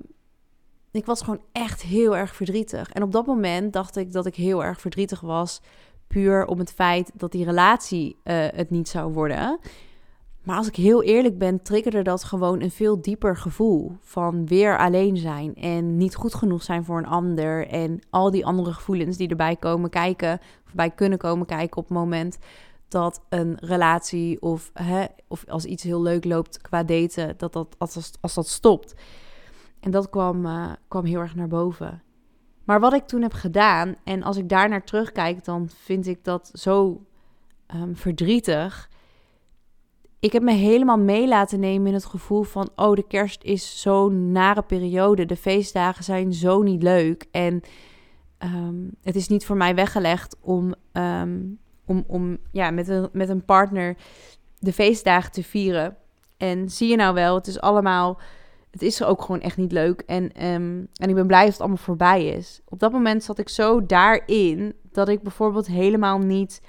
ik 0.94 1.06
was 1.06 1.20
gewoon 1.20 1.40
echt 1.52 1.82
heel 1.82 2.16
erg 2.16 2.34
verdrietig. 2.34 2.90
En 2.90 3.02
op 3.02 3.12
dat 3.12 3.26
moment 3.26 3.72
dacht 3.72 3.96
ik 3.96 4.12
dat 4.12 4.26
ik 4.26 4.34
heel 4.34 4.64
erg 4.64 4.80
verdrietig 4.80 5.20
was. 5.20 5.60
Puur 6.06 6.46
om 6.46 6.58
het 6.58 6.72
feit 6.72 7.10
dat 7.14 7.32
die 7.32 7.44
relatie 7.44 8.16
uh, 8.24 8.34
het 8.36 8.70
niet 8.70 8.88
zou 8.88 9.12
worden. 9.12 9.58
Maar 10.42 10.56
als 10.56 10.66
ik 10.66 10.76
heel 10.76 11.02
eerlijk 11.02 11.38
ben, 11.38 11.62
triggerde 11.62 12.02
dat 12.02 12.24
gewoon 12.24 12.60
een 12.60 12.70
veel 12.70 13.00
dieper 13.00 13.36
gevoel 13.36 13.96
van 14.00 14.46
weer 14.46 14.78
alleen 14.78 15.16
zijn 15.16 15.54
en 15.54 15.96
niet 15.96 16.14
goed 16.14 16.34
genoeg 16.34 16.62
zijn 16.62 16.84
voor 16.84 16.98
een 16.98 17.06
ander 17.06 17.68
en 17.68 18.00
al 18.10 18.30
die 18.30 18.46
andere 18.46 18.72
gevoelens 18.72 19.16
die 19.16 19.28
erbij 19.28 19.56
komen 19.56 19.90
kijken, 19.90 20.40
bij 20.72 20.90
kunnen 20.90 21.18
komen 21.18 21.46
kijken 21.46 21.76
op 21.76 21.88
het 21.88 21.98
moment 21.98 22.38
dat 22.88 23.20
een 23.28 23.56
relatie 23.60 24.42
of, 24.42 24.70
hè, 24.72 25.04
of 25.28 25.44
als 25.48 25.64
iets 25.64 25.82
heel 25.82 26.02
leuk 26.02 26.24
loopt 26.24 26.60
qua 26.60 26.82
daten, 26.82 27.34
dat 27.36 27.52
dat 27.52 27.74
als, 27.78 28.12
als 28.20 28.34
dat 28.34 28.48
stopt. 28.48 28.94
En 29.84 29.90
dat 29.90 30.10
kwam, 30.10 30.46
uh, 30.46 30.72
kwam 30.88 31.04
heel 31.04 31.20
erg 31.20 31.34
naar 31.34 31.48
boven. 31.48 32.02
Maar 32.64 32.80
wat 32.80 32.92
ik 32.92 33.06
toen 33.06 33.22
heb 33.22 33.32
gedaan, 33.32 33.94
en 34.04 34.22
als 34.22 34.36
ik 34.36 34.48
daar 34.48 34.68
naar 34.68 34.84
terugkijk, 34.84 35.44
dan 35.44 35.68
vind 35.68 36.06
ik 36.06 36.24
dat 36.24 36.50
zo 36.52 37.04
um, 37.74 37.96
verdrietig. 37.96 38.90
Ik 40.18 40.32
heb 40.32 40.42
me 40.42 40.52
helemaal 40.52 40.98
mee 40.98 41.28
laten 41.28 41.60
nemen 41.60 41.86
in 41.86 41.94
het 41.94 42.04
gevoel 42.04 42.42
van: 42.42 42.70
oh, 42.76 42.94
de 42.94 43.06
kerst 43.06 43.42
is 43.42 43.80
zo'n 43.80 44.32
nare 44.32 44.62
periode. 44.62 45.24
De 45.24 45.36
feestdagen 45.36 46.04
zijn 46.04 46.32
zo 46.32 46.62
niet 46.62 46.82
leuk. 46.82 47.26
En 47.30 47.60
um, 48.38 48.90
het 49.02 49.16
is 49.16 49.28
niet 49.28 49.46
voor 49.46 49.56
mij 49.56 49.74
weggelegd 49.74 50.36
om, 50.40 50.74
um, 50.92 51.58
om, 51.84 52.04
om 52.06 52.38
ja, 52.50 52.70
met, 52.70 52.88
een, 52.88 53.08
met 53.12 53.28
een 53.28 53.44
partner 53.44 53.96
de 54.58 54.72
feestdagen 54.72 55.32
te 55.32 55.42
vieren. 55.42 55.96
En 56.36 56.70
zie 56.70 56.88
je 56.88 56.96
nou 56.96 57.14
wel, 57.14 57.34
het 57.34 57.46
is 57.46 57.60
allemaal 57.60 58.20
het 58.74 58.82
is 58.82 59.02
ook 59.02 59.22
gewoon 59.22 59.40
echt 59.40 59.56
niet 59.56 59.72
leuk. 59.72 60.00
En, 60.06 60.24
um, 60.24 60.88
en 60.94 61.08
ik 61.08 61.14
ben 61.14 61.26
blij 61.26 61.42
dat 61.42 61.52
het 61.52 61.60
allemaal 61.60 61.76
voorbij 61.76 62.26
is. 62.26 62.60
Op 62.68 62.78
dat 62.78 62.92
moment 62.92 63.24
zat 63.24 63.38
ik 63.38 63.48
zo 63.48 63.86
daarin 63.86 64.74
dat 64.92 65.08
ik 65.08 65.22
bijvoorbeeld 65.22 65.66
helemaal 65.66 66.18
niet 66.18 66.60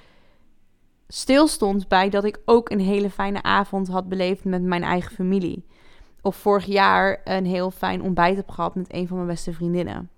stilstond 1.08 1.88
bij 1.88 2.08
dat 2.10 2.24
ik 2.24 2.38
ook 2.44 2.70
een 2.70 2.80
hele 2.80 3.10
fijne 3.10 3.42
avond 3.42 3.88
had 3.88 4.08
beleefd 4.08 4.44
met 4.44 4.62
mijn 4.62 4.82
eigen 4.82 5.14
familie. 5.14 5.66
Of 6.22 6.36
vorig 6.36 6.64
jaar 6.64 7.20
een 7.24 7.46
heel 7.46 7.70
fijn 7.70 8.02
ontbijt 8.02 8.36
heb 8.36 8.50
gehad 8.50 8.74
met 8.74 8.94
een 8.94 9.08
van 9.08 9.16
mijn 9.16 9.28
beste 9.28 9.52
vriendinnen. 9.52 10.10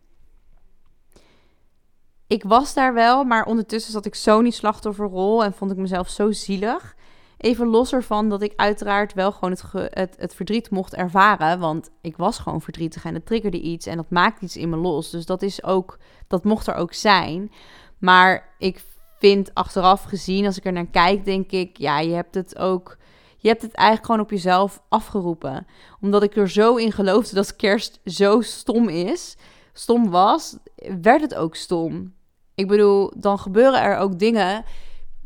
Ik 2.27 2.45
was 2.45 2.75
daar 2.75 2.95
wel, 2.95 3.25
maar 3.25 3.45
ondertussen 3.45 3.93
zat 3.93 4.07
ik 4.07 4.15
zo 4.15 4.41
niet 4.41 4.55
slachtofferrol 4.55 5.45
en 5.45 5.53
vond 5.53 5.71
ik 5.71 5.77
mezelf 5.77 6.09
zo 6.09 6.33
zielig. 6.33 6.97
Even 7.39 7.67
los 7.67 7.93
ervan 7.93 8.29
dat 8.29 8.43
ik 8.43 8.53
uiteraard 8.57 9.15
wel 9.15 9.33
gewoon 9.33 9.51
het, 9.51 9.63
het, 9.73 10.15
het, 10.19 10.35
verdriet 10.35 10.71
mocht 10.71 10.95
ervaren. 10.95 11.59
Want 11.59 11.91
ik 12.01 12.17
was 12.17 12.39
gewoon 12.39 12.61
verdrietig 12.61 13.05
en 13.05 13.15
het 13.15 13.27
triggerde 13.27 13.61
iets 13.61 13.87
en 13.87 13.97
dat 13.97 14.11
maakt 14.11 14.43
iets 14.43 14.57
in 14.57 14.69
me 14.69 14.77
los. 14.77 15.11
Dus 15.11 15.27
dat 15.27 15.43
is 15.43 15.65
ook, 15.65 15.99
dat 16.27 16.45
mocht 16.45 16.67
er 16.67 16.75
ook 16.75 16.93
zijn. 16.93 17.53
Maar 17.99 18.55
ik 18.59 18.85
vind 19.19 19.55
achteraf 19.55 20.03
gezien, 20.03 20.47
als 20.47 20.57
ik 20.57 20.65
er 20.65 20.73
naar 20.73 20.87
kijk, 20.87 21.25
denk 21.25 21.51
ik, 21.51 21.77
ja, 21.77 22.01
je 22.01 22.15
hebt 22.15 22.35
het 22.35 22.59
ook. 22.59 22.97
Je 23.37 23.49
hebt 23.49 23.63
het 23.63 23.73
eigenlijk 23.73 24.07
gewoon 24.07 24.25
op 24.25 24.31
jezelf 24.31 24.83
afgeroepen. 24.89 25.67
Omdat 26.01 26.23
ik 26.23 26.37
er 26.37 26.51
zo 26.51 26.77
in 26.77 26.93
geloofde 26.93 27.35
dat 27.35 27.57
kerst 27.57 28.01
zo 28.05 28.41
stom 28.41 28.89
is, 28.89 29.37
stom 29.73 30.11
was, 30.11 30.57
werd 31.01 31.21
het 31.21 31.35
ook 31.35 31.55
stom. 31.55 32.15
Ik 32.55 32.69
bedoel, 32.69 33.13
dan 33.17 33.39
gebeuren 33.39 33.83
er 33.83 33.97
ook 33.97 34.19
dingen 34.19 34.65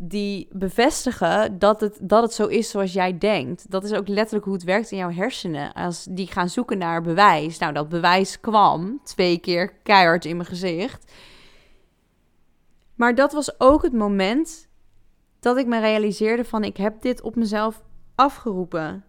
die 0.05 0.49
bevestigen 0.53 1.59
dat 1.59 1.81
het, 1.81 1.99
dat 2.01 2.23
het 2.23 2.33
zo 2.33 2.47
is 2.47 2.71
zoals 2.71 2.93
jij 2.93 3.19
denkt. 3.19 3.71
Dat 3.71 3.85
is 3.85 3.93
ook 3.93 4.09
letterlijk 4.09 4.45
hoe 4.45 4.55
het 4.55 4.65
werkt 4.65 4.91
in 4.91 4.99
jouw 4.99 5.11
hersenen. 5.11 5.73
Als 5.73 6.07
die 6.11 6.27
gaan 6.27 6.49
zoeken 6.49 6.79
naar 6.79 7.03
bewijs. 7.03 7.59
Nou, 7.59 7.73
dat 7.73 7.89
bewijs 7.89 8.41
kwam 8.41 9.01
twee 9.05 9.39
keer 9.39 9.73
keihard 9.83 10.25
in 10.25 10.37
mijn 10.37 10.49
gezicht. 10.49 11.13
Maar 12.95 13.15
dat 13.15 13.33
was 13.33 13.61
ook 13.61 13.83
het 13.83 13.93
moment 13.93 14.69
dat 15.41 15.57
ik 15.57 15.67
me 15.67 15.81
realiseerde 15.81 16.45
van 16.45 16.65
ik 16.65 16.77
heb 16.77 17.03
dit 17.03 17.23
op 17.23 17.37
mezelf 17.37 17.83
afgeroepen. 18.15 19.05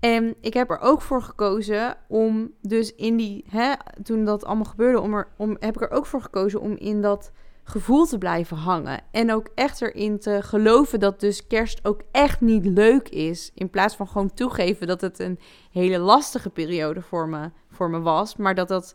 En 0.00 0.34
ik 0.40 0.54
heb 0.54 0.70
er 0.70 0.80
ook 0.80 1.02
voor 1.02 1.22
gekozen 1.22 1.96
om 2.08 2.52
dus 2.60 2.94
in 2.94 3.16
die, 3.16 3.44
hè, 3.48 3.72
toen 4.02 4.24
dat 4.24 4.44
allemaal 4.44 4.64
gebeurde, 4.64 5.00
om 5.00 5.14
er, 5.14 5.28
om, 5.36 5.56
heb 5.60 5.74
ik 5.74 5.82
er 5.82 5.90
ook 5.90 6.06
voor 6.06 6.22
gekozen 6.22 6.60
om 6.60 6.76
in 6.76 7.02
dat 7.02 7.32
gevoel 7.64 8.06
te 8.06 8.18
blijven 8.18 8.56
hangen. 8.56 9.00
En 9.10 9.32
ook 9.32 9.48
echt 9.54 9.80
erin 9.80 10.18
te 10.18 10.42
geloven 10.42 11.00
dat 11.00 11.20
dus 11.20 11.46
kerst 11.46 11.84
ook 11.84 12.02
echt 12.10 12.40
niet 12.40 12.66
leuk 12.66 13.08
is. 13.08 13.50
In 13.54 13.70
plaats 13.70 13.96
van 13.96 14.08
gewoon 14.08 14.34
toegeven 14.34 14.86
dat 14.86 15.00
het 15.00 15.18
een 15.18 15.38
hele 15.70 15.98
lastige 15.98 16.50
periode 16.50 17.02
voor 17.02 17.28
me, 17.28 17.50
voor 17.70 17.90
me 17.90 18.00
was. 18.00 18.36
Maar 18.36 18.54
dat 18.54 18.68
dat 18.68 18.94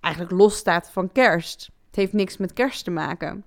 eigenlijk 0.00 0.34
los 0.34 0.56
staat 0.56 0.90
van 0.90 1.12
kerst. 1.12 1.70
Het 1.86 1.96
heeft 1.96 2.12
niks 2.12 2.36
met 2.36 2.52
kerst 2.52 2.84
te 2.84 2.90
maken. 2.90 3.44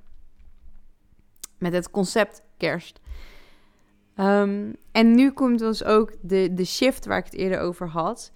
Met 1.57 1.73
het 1.73 1.91
concept 1.91 2.43
kerst. 2.57 2.99
Ehm, 4.15 4.73
en 4.91 5.15
nu 5.15 5.31
komt 5.31 5.59
dus 5.59 5.83
ook 5.83 6.15
de, 6.21 6.53
de 6.53 6.65
shift 6.65 7.05
waar 7.05 7.17
ik 7.17 7.25
het 7.25 7.33
eerder 7.33 7.59
over 7.59 7.87
had. 7.87 8.31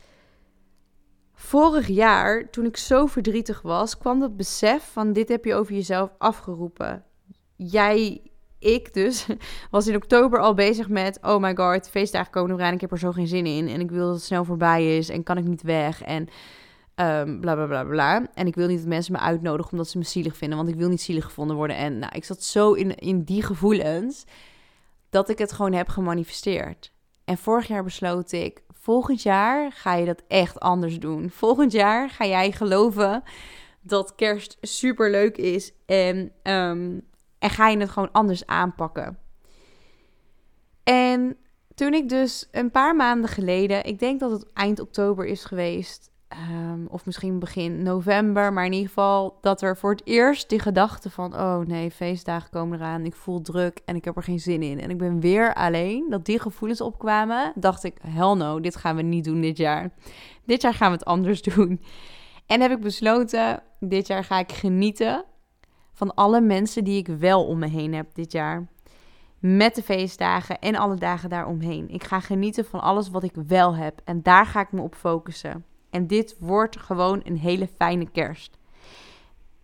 Vorig 1.41 1.87
jaar, 1.87 2.49
toen 2.49 2.65
ik 2.65 2.77
zo 2.77 3.05
verdrietig 3.05 3.61
was, 3.61 3.97
kwam 3.97 4.19
dat 4.19 4.37
besef 4.37 4.89
van 4.91 5.13
dit 5.13 5.29
heb 5.29 5.45
je 5.45 5.55
over 5.55 5.73
jezelf 5.73 6.09
afgeroepen. 6.17 7.03
Jij, 7.55 8.21
ik 8.59 8.93
dus, 8.93 9.27
was 9.71 9.87
in 9.87 9.95
oktober 9.95 10.39
al 10.39 10.53
bezig 10.53 10.89
met, 10.89 11.19
oh 11.21 11.41
my 11.41 11.55
god, 11.55 11.89
feestdagen 11.89 12.31
komen 12.31 12.55
eraan, 12.55 12.73
ik 12.73 12.81
heb 12.81 12.91
er 12.91 12.99
zo 12.99 13.11
geen 13.11 13.27
zin 13.27 13.45
in. 13.45 13.67
En 13.67 13.79
ik 13.79 13.91
wil 13.91 14.05
dat 14.05 14.15
het 14.15 14.23
snel 14.23 14.43
voorbij 14.45 14.97
is 14.97 15.09
en 15.09 15.23
kan 15.23 15.37
ik 15.37 15.43
niet 15.43 15.61
weg 15.61 16.01
en 16.01 16.27
um, 16.95 17.39
bla 17.39 17.55
bla 17.55 17.65
bla 17.65 17.83
bla. 17.83 18.27
En 18.33 18.47
ik 18.47 18.55
wil 18.55 18.67
niet 18.67 18.79
dat 18.79 18.87
mensen 18.87 19.13
me 19.13 19.19
uitnodigen 19.19 19.71
omdat 19.71 19.89
ze 19.89 19.97
me 19.97 20.03
zielig 20.03 20.37
vinden, 20.37 20.57
want 20.57 20.69
ik 20.69 20.75
wil 20.75 20.89
niet 20.89 21.01
zielig 21.01 21.25
gevonden 21.25 21.55
worden. 21.55 21.75
En 21.75 21.99
nou, 21.99 22.15
ik 22.15 22.23
zat 22.23 22.43
zo 22.43 22.73
in, 22.73 22.95
in 22.95 23.23
die 23.23 23.43
gevoelens 23.43 24.25
dat 25.09 25.29
ik 25.29 25.37
het 25.37 25.51
gewoon 25.51 25.73
heb 25.73 25.87
gemanifesteerd. 25.87 26.91
En 27.25 27.37
vorig 27.37 27.67
jaar 27.67 27.83
besloot 27.83 28.31
ik, 28.31 28.61
volgend 28.89 29.21
jaar 29.21 29.71
ga 29.71 29.93
je 29.93 30.05
dat 30.05 30.23
echt 30.27 30.59
anders 30.59 30.99
doen. 30.99 31.29
Volgend 31.29 31.71
jaar 31.71 32.09
ga 32.09 32.25
jij 32.25 32.51
geloven 32.51 33.23
dat 33.81 34.15
kerst 34.15 34.57
super 34.61 35.11
leuk 35.11 35.37
is 35.37 35.71
en, 35.85 36.17
um, 36.43 37.07
en 37.39 37.49
ga 37.49 37.67
je 37.67 37.77
het 37.77 37.89
gewoon 37.89 38.11
anders 38.11 38.45
aanpakken. 38.45 39.17
En 40.83 41.37
toen 41.75 41.93
ik 41.93 42.09
dus 42.09 42.47
een 42.51 42.71
paar 42.71 42.95
maanden 42.95 43.29
geleden, 43.29 43.85
ik 43.85 43.99
denk 43.99 44.19
dat 44.19 44.31
het 44.31 44.53
eind 44.53 44.79
oktober 44.79 45.25
is 45.25 45.45
geweest, 45.45 46.11
Um, 46.51 46.87
of 46.89 47.05
misschien 47.05 47.39
begin 47.39 47.83
november, 47.83 48.53
maar 48.53 48.65
in 48.65 48.71
ieder 48.71 48.87
geval 48.87 49.37
dat 49.41 49.61
er 49.61 49.77
voor 49.77 49.91
het 49.91 50.01
eerst 50.05 50.49
die 50.49 50.59
gedachte 50.59 51.09
van: 51.09 51.35
oh 51.35 51.59
nee, 51.59 51.91
feestdagen 51.91 52.49
komen 52.49 52.79
eraan, 52.79 53.05
ik 53.05 53.15
voel 53.15 53.41
druk 53.41 53.81
en 53.85 53.95
ik 53.95 54.05
heb 54.05 54.15
er 54.15 54.23
geen 54.23 54.39
zin 54.39 54.61
in. 54.61 54.79
En 54.79 54.89
ik 54.89 54.97
ben 54.97 55.19
weer 55.19 55.53
alleen, 55.53 56.05
dat 56.09 56.25
die 56.25 56.39
gevoelens 56.39 56.81
opkwamen, 56.81 57.53
dacht 57.55 57.83
ik: 57.83 57.97
hell 58.01 58.33
no, 58.33 58.59
dit 58.59 58.75
gaan 58.75 58.95
we 58.95 59.01
niet 59.01 59.23
doen 59.23 59.41
dit 59.41 59.57
jaar. 59.57 59.91
Dit 60.45 60.61
jaar 60.61 60.73
gaan 60.73 60.91
we 60.91 60.97
het 60.97 61.05
anders 61.05 61.41
doen. 61.55 61.81
En 62.45 62.61
heb 62.61 62.71
ik 62.71 62.81
besloten: 62.81 63.63
dit 63.79 64.07
jaar 64.07 64.23
ga 64.23 64.39
ik 64.39 64.51
genieten 64.51 65.25
van 65.93 66.13
alle 66.13 66.41
mensen 66.41 66.83
die 66.83 66.97
ik 66.97 67.07
wel 67.07 67.45
om 67.45 67.59
me 67.59 67.67
heen 67.67 67.93
heb 67.93 68.13
dit 68.13 68.31
jaar. 68.31 68.67
Met 69.39 69.75
de 69.75 69.83
feestdagen 69.83 70.59
en 70.59 70.75
alle 70.75 70.95
dagen 70.95 71.29
daaromheen. 71.29 71.89
Ik 71.89 72.03
ga 72.03 72.19
genieten 72.19 72.65
van 72.65 72.81
alles 72.81 73.09
wat 73.09 73.23
ik 73.23 73.35
wel 73.47 73.75
heb. 73.75 74.01
En 74.03 74.21
daar 74.23 74.45
ga 74.45 74.59
ik 74.59 74.71
me 74.71 74.81
op 74.81 74.95
focussen. 74.95 75.65
En 75.89 76.07
dit 76.07 76.35
wordt 76.39 76.79
gewoon 76.79 77.21
een 77.23 77.37
hele 77.37 77.67
fijne 77.77 78.09
kerst. 78.09 78.57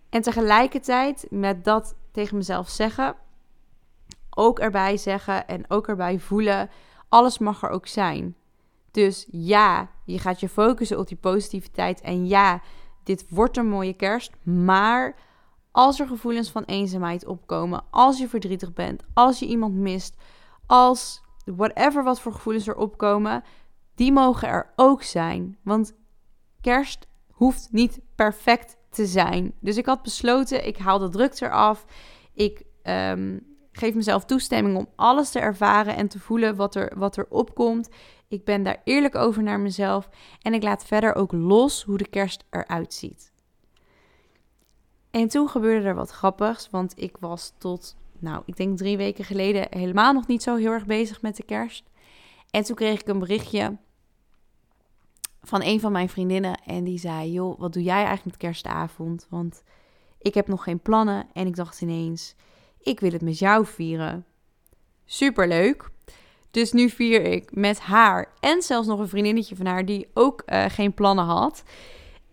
En 0.09 0.21
tegelijkertijd 0.21 1.25
met 1.29 1.63
dat 1.63 1.95
tegen 2.11 2.37
mezelf 2.37 2.69
zeggen, 2.69 3.15
ook 4.29 4.59
erbij 4.59 4.97
zeggen 4.97 5.47
en 5.47 5.65
ook 5.67 5.87
erbij 5.87 6.19
voelen, 6.19 6.69
alles 7.09 7.37
mag 7.37 7.63
er 7.63 7.69
ook 7.69 7.87
zijn. 7.87 8.35
Dus 8.91 9.27
ja, 9.31 9.89
je 10.05 10.19
gaat 10.19 10.39
je 10.39 10.49
focussen 10.49 10.99
op 10.99 11.07
die 11.07 11.17
positiviteit 11.17 12.01
en 12.01 12.27
ja, 12.27 12.61
dit 13.03 13.25
wordt 13.29 13.57
een 13.57 13.67
mooie 13.67 13.93
kerst, 13.93 14.31
maar 14.43 15.15
als 15.71 15.99
er 15.99 16.07
gevoelens 16.07 16.51
van 16.51 16.63
eenzaamheid 16.63 17.25
opkomen, 17.25 17.83
als 17.89 18.17
je 18.17 18.27
verdrietig 18.27 18.73
bent, 18.73 19.03
als 19.13 19.39
je 19.39 19.45
iemand 19.45 19.73
mist, 19.73 20.15
als 20.65 21.21
whatever 21.45 22.03
wat 22.03 22.19
voor 22.19 22.33
gevoelens 22.33 22.67
er 22.67 22.75
opkomen, 22.75 23.43
die 23.95 24.11
mogen 24.11 24.47
er 24.47 24.73
ook 24.75 25.03
zijn. 25.03 25.57
Want 25.63 25.93
kerst 26.65 27.07
hoeft 27.31 27.67
niet 27.71 27.99
perfect 28.15 28.77
te 28.89 29.05
zijn. 29.05 29.53
Dus 29.59 29.77
ik 29.77 29.85
had 29.85 30.03
besloten, 30.03 30.67
ik 30.67 30.77
haal 30.77 30.99
de 30.99 31.09
druk 31.09 31.39
eraf. 31.39 31.85
Ik 32.33 32.63
um, 32.83 33.55
geef 33.71 33.93
mezelf 33.93 34.25
toestemming 34.25 34.77
om 34.77 34.87
alles 34.95 35.29
te 35.29 35.39
ervaren 35.39 35.95
en 35.95 36.07
te 36.07 36.19
voelen 36.19 36.55
wat 36.55 36.75
er, 36.75 36.91
wat 36.97 37.17
er 37.17 37.25
opkomt. 37.29 37.89
Ik 38.27 38.43
ben 38.43 38.63
daar 38.63 38.81
eerlijk 38.83 39.15
over 39.15 39.43
naar 39.43 39.59
mezelf. 39.59 40.09
En 40.41 40.53
ik 40.53 40.63
laat 40.63 40.85
verder 40.85 41.15
ook 41.15 41.31
los 41.31 41.83
hoe 41.83 41.97
de 41.97 42.07
kerst 42.07 42.43
eruit 42.49 42.93
ziet. 42.93 43.31
En 45.11 45.27
toen 45.27 45.49
gebeurde 45.49 45.87
er 45.87 45.95
wat 45.95 46.11
grappigs, 46.11 46.69
want 46.71 46.93
ik 46.95 47.17
was 47.19 47.53
tot, 47.57 47.95
nou, 48.19 48.43
ik 48.45 48.55
denk 48.55 48.77
drie 48.77 48.97
weken 48.97 49.23
geleden 49.23 49.67
helemaal 49.69 50.13
nog 50.13 50.27
niet 50.27 50.43
zo 50.43 50.55
heel 50.55 50.71
erg 50.71 50.85
bezig 50.85 51.21
met 51.21 51.35
de 51.35 51.43
kerst. 51.43 51.83
En 52.51 52.63
toen 52.63 52.75
kreeg 52.75 52.99
ik 52.99 53.07
een 53.07 53.19
berichtje 53.19 53.77
van 55.45 55.61
een 55.63 55.79
van 55.79 55.91
mijn 55.91 56.09
vriendinnen 56.09 56.61
en 56.65 56.83
die 56.83 56.99
zei, 56.99 57.31
joh, 57.31 57.59
wat 57.59 57.73
doe 57.73 57.83
jij 57.83 57.95
eigenlijk 57.95 58.25
met 58.25 58.37
kerstavond? 58.37 59.27
Want 59.29 59.63
ik 60.19 60.33
heb 60.33 60.47
nog 60.47 60.63
geen 60.63 60.79
plannen 60.79 61.27
en 61.33 61.47
ik 61.47 61.55
dacht 61.55 61.81
ineens, 61.81 62.35
ik 62.79 62.99
wil 62.99 63.11
het 63.11 63.21
met 63.21 63.39
jou 63.39 63.65
vieren. 63.65 64.25
Superleuk. 65.05 65.89
Dus 66.51 66.71
nu 66.71 66.89
vier 66.89 67.21
ik 67.21 67.55
met 67.55 67.79
haar 67.79 68.31
en 68.39 68.61
zelfs 68.61 68.87
nog 68.87 68.99
een 68.99 69.07
vriendinnetje 69.07 69.55
van 69.55 69.65
haar 69.65 69.85
die 69.85 70.07
ook 70.13 70.43
uh, 70.45 70.65
geen 70.67 70.93
plannen 70.93 71.25
had. 71.25 71.63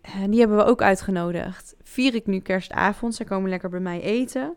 Uh, 0.07 0.25
die 0.29 0.39
hebben 0.39 0.57
we 0.57 0.65
ook 0.65 0.83
uitgenodigd. 0.83 1.75
Vier 1.83 2.15
ik 2.15 2.27
nu 2.27 2.41
kerstavond. 2.41 3.15
Ze 3.15 3.25
komen 3.25 3.51
lekker 3.51 3.69
bij 3.69 3.81
mij 3.81 4.01
eten. 4.01 4.57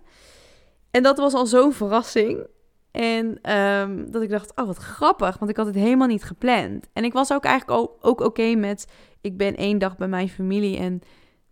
En 0.91 1.03
dat 1.03 1.17
was 1.17 1.33
al 1.33 1.45
zo'n 1.45 1.73
verrassing. 1.73 2.47
En 2.95 3.53
um, 3.55 4.11
dat 4.11 4.21
ik 4.21 4.29
dacht, 4.29 4.51
oh 4.55 4.65
wat 4.65 4.77
grappig, 4.77 5.37
want 5.37 5.51
ik 5.51 5.57
had 5.57 5.65
het 5.65 5.75
helemaal 5.75 6.07
niet 6.07 6.23
gepland. 6.23 6.87
En 6.93 7.03
ik 7.03 7.13
was 7.13 7.33
ook 7.33 7.43
eigenlijk 7.43 7.89
ook, 8.01 8.21
oké 8.21 8.55
met, 8.55 8.87
ik 9.21 9.37
ben 9.37 9.55
één 9.55 9.77
dag 9.77 9.97
bij 9.97 10.07
mijn 10.07 10.29
familie 10.29 10.77
en 10.77 11.01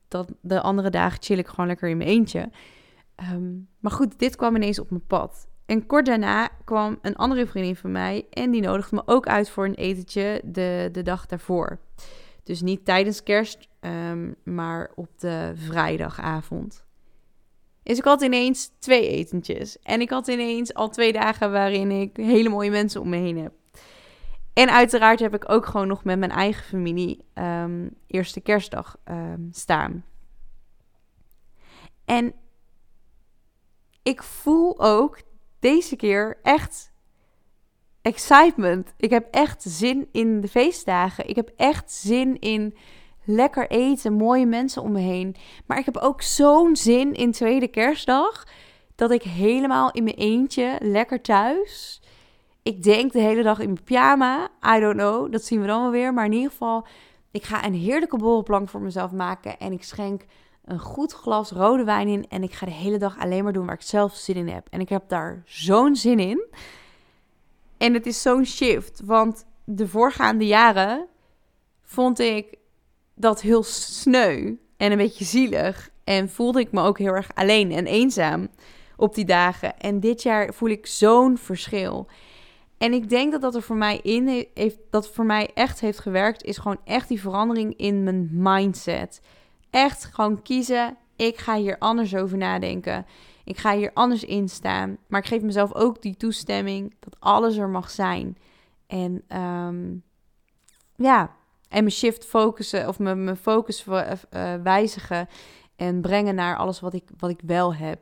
dat 0.08 0.32
de 0.42 0.62
andere 0.62 0.90
dagen 0.90 1.24
chill 1.24 1.38
ik 1.38 1.48
gewoon 1.48 1.68
lekker 1.68 1.90
in 1.90 1.98
mijn 1.98 2.10
eentje. 2.10 2.50
Um, 3.34 3.68
maar 3.80 3.92
goed, 3.92 4.20
dit 4.20 4.36
kwam 4.36 4.56
ineens 4.56 4.80
op 4.80 4.90
mijn 4.90 5.06
pad. 5.08 5.48
En 5.66 5.86
kort 5.86 6.06
daarna 6.06 6.50
kwam 6.64 6.98
een 7.02 7.16
andere 7.16 7.48
vriendin 7.48 7.76
van 7.76 7.92
mij 7.92 8.26
en 8.30 8.52
die 8.52 8.62
nodigde 8.62 8.96
me 8.96 9.02
ook 9.06 9.28
uit 9.28 9.50
voor 9.50 9.66
een 9.66 9.76
etentje 9.76 10.42
de, 10.46 10.90
de 10.92 11.02
dag 11.02 11.26
daarvoor. 11.26 11.80
Dus 12.44 12.62
niet 12.62 12.86
tijdens 12.86 13.24
kerst, 13.24 13.68
um, 14.12 14.36
maar 14.44 14.92
op 14.96 15.20
de 15.20 15.52
vrijdagavond. 15.56 16.83
Dus 17.84 17.98
ik 17.98 18.04
had 18.04 18.22
ineens 18.22 18.72
twee 18.80 19.08
etentjes. 19.08 19.80
En 19.80 20.02
ik 20.02 20.10
had 20.10 20.28
ineens 20.28 20.74
al 20.74 20.90
twee 20.90 21.14
dagen 21.14 21.52
waarin 21.52 21.92
ik 21.92 22.18
hele 22.18 22.50
mooie 22.50 22.72
mensen 22.72 23.02
om 23.02 23.10
me 23.10 23.18
heen 23.18 23.38
heb. 23.38 23.54
En 24.54 24.70
uiteraard 24.70 25.20
heb 25.20 25.36
ik 25.36 25.52
ook 25.52 25.66
gewoon 25.66 25.88
nog 25.88 26.04
met 26.04 26.20
mijn 26.20 26.32
eigen 26.32 26.64
familie 26.64 27.26
um, 27.34 27.96
eerste 28.08 28.42
kerstdag 28.42 28.98
um, 29.06 29.50
staan. 29.52 30.06
En 32.06 32.34
ik 34.04 34.24
voel 34.24 34.80
ook 34.80 35.22
deze 35.60 35.96
keer 35.96 36.40
echt 36.44 36.94
excitement. 38.02 38.94
Ik 38.98 39.10
heb 39.10 39.28
echt 39.32 39.64
zin 39.64 40.08
in 40.12 40.42
de 40.42 40.48
feestdagen. 40.48 41.30
Ik 41.30 41.36
heb 41.36 41.52
echt 41.56 41.92
zin 41.92 42.40
in 42.40 42.76
lekker 43.26 43.70
eten, 43.70 44.14
mooie 44.14 44.46
mensen 44.46 44.82
om 44.82 44.92
me 44.92 45.00
heen. 45.00 45.36
Maar 45.66 45.78
ik 45.78 45.86
heb 45.86 45.98
ook 45.98 46.22
zo'n 46.22 46.76
zin 46.76 47.14
in 47.14 47.32
tweede 47.32 47.68
kerstdag 47.68 48.48
dat 48.96 49.12
ik 49.12 49.24
helemaal 49.24 49.92
in 49.92 50.04
mijn 50.04 50.16
eentje 50.16 50.78
lekker 50.80 51.22
thuis. 51.22 52.02
Ik 52.64 52.84
denk 52.84 53.12
de 53.12 53.20
hele 53.20 53.44
dag 53.44 53.60
in 53.60 53.66
mijn 53.66 53.84
pyjama. 53.84 54.50
I 54.76 54.80
don't 54.80 54.98
know. 54.98 55.32
Dat 55.32 55.44
zien 55.44 55.62
we 55.62 55.68
dan 55.68 55.82
wel 55.82 55.92
weer. 55.92 56.14
Maar 56.14 56.26
in 56.26 56.34
ieder 56.34 56.52
geval, 56.52 56.86
ik 57.32 57.44
ga 57.44 57.66
een 57.66 57.74
heerlijke 57.74 58.18
borrelplank 58.18 58.70
voor 58.70 58.82
mezelf 58.82 59.12
maken. 59.12 59.60
En 59.60 59.72
ik 59.72 59.84
schenk 59.84 60.26
een 60.66 60.80
goed 60.80 61.14
glas 61.14 61.52
rode 61.52 61.84
wijn 61.84 62.08
in. 62.08 62.26
En 62.30 62.44
ik 62.44 62.54
ga 62.54 62.66
de 62.66 62.72
hele 62.72 62.98
dag 62.98 63.20
alleen 63.20 63.44
maar 63.44 63.54
doen 63.54 63.66
waar 63.66 63.76
ik 63.76 63.82
zelf 63.82 64.16
zin 64.16 64.36
in 64.36 64.48
heb. 64.48 64.68
En 64.70 64.80
ik 64.80 64.90
heb 64.90 65.04
daar 65.08 65.42
zo'n 65.46 65.96
zin 65.96 66.20
in. 66.20 66.46
En 67.78 67.94
het 67.94 68.06
is 68.06 68.22
zo'n 68.22 68.46
shift. 68.46 69.02
Want 69.06 69.46
de 69.66 69.88
voorgaande 69.88 70.46
jaren 70.46 71.08
vond 71.82 72.20
ik 72.20 72.58
dat 73.16 73.42
heel 73.42 73.64
sneu 73.64 74.56
en 74.78 74.92
een 74.92 74.98
beetje 74.98 75.26
zielig. 75.26 75.90
En 76.04 76.30
voelde 76.30 76.60
ik 76.60 76.72
me 76.72 76.82
ook 76.82 76.98
heel 76.98 77.14
erg 77.14 77.32
alleen 77.34 77.72
en 77.72 77.86
eenzaam 77.86 78.48
op 78.98 79.16
die 79.16 79.26
dagen. 79.26 79.80
En 79.80 80.00
dit 80.00 80.24
jaar 80.24 80.54
voel 80.54 80.70
ik 80.70 80.86
zo'n 80.86 81.38
verschil. 81.38 82.08
En 82.78 82.94
ik 82.94 83.10
denk 83.10 83.32
dat 83.32 83.42
dat 83.42 83.56
er 83.56 83.62
voor 83.62 83.76
mij 83.76 84.00
in 84.04 84.48
heeft, 84.54 84.78
dat 84.90 85.10
voor 85.10 85.26
mij 85.26 85.52
echt 85.54 85.80
heeft 85.80 86.00
gewerkt, 86.00 86.44
is 86.44 86.58
gewoon 86.58 86.80
echt 86.84 87.08
die 87.08 87.22
verandering 87.22 87.78
in 87.78 88.04
mijn 88.04 88.30
mindset. 88.32 89.22
Echt 89.70 90.06
gewoon 90.06 90.42
kiezen. 90.42 90.98
Ik 91.16 91.38
ga 91.38 91.56
hier 91.56 91.78
anders 91.78 92.16
over 92.16 92.38
nadenken. 92.38 93.06
Ik 93.44 93.58
ga 93.58 93.76
hier 93.76 93.92
anders 93.94 94.24
in 94.24 94.50
staan. 94.50 94.98
Maar 95.08 95.20
ik 95.20 95.28
geef 95.28 95.42
mezelf 95.42 95.74
ook 95.74 96.02
die 96.02 96.18
toestemming 96.18 96.96
dat 97.00 97.16
alles 97.20 97.58
er 97.58 97.70
mag 97.70 97.90
zijn. 97.90 98.38
En 98.88 99.24
um, 99.40 100.04
ja, 100.96 101.36
en 101.74 101.84
mijn 101.84 101.92
shift 101.92 102.26
focussen 102.26 102.88
of 102.88 103.00
mijn, 103.00 103.24
mijn 103.24 103.38
focus 103.38 103.86
uh, 103.88 104.12
wijzigen 104.64 105.28
en 105.76 106.02
brengen 106.02 106.36
naar 106.36 106.58
alles 106.58 106.80
wat 106.80 106.94
ik, 106.94 107.04
wat 107.18 107.30
ik 107.30 107.40
wel 107.46 107.76
heb. 107.76 108.00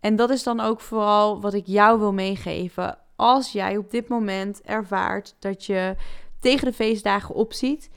En 0.00 0.16
dat 0.16 0.30
is 0.30 0.42
dan 0.42 0.60
ook 0.60 0.80
vooral 0.80 1.40
wat 1.40 1.54
ik 1.54 1.66
jou 1.66 1.98
wil 1.98 2.12
meegeven. 2.12 2.98
Als 3.16 3.52
jij 3.52 3.76
op 3.76 3.90
dit 3.90 4.08
moment 4.08 4.60
ervaart 4.62 5.36
dat 5.38 5.64
je 5.64 5.94
tegen 6.40 6.66
de 6.66 6.72
feestdagen 6.72 7.34
opziet, 7.34 7.90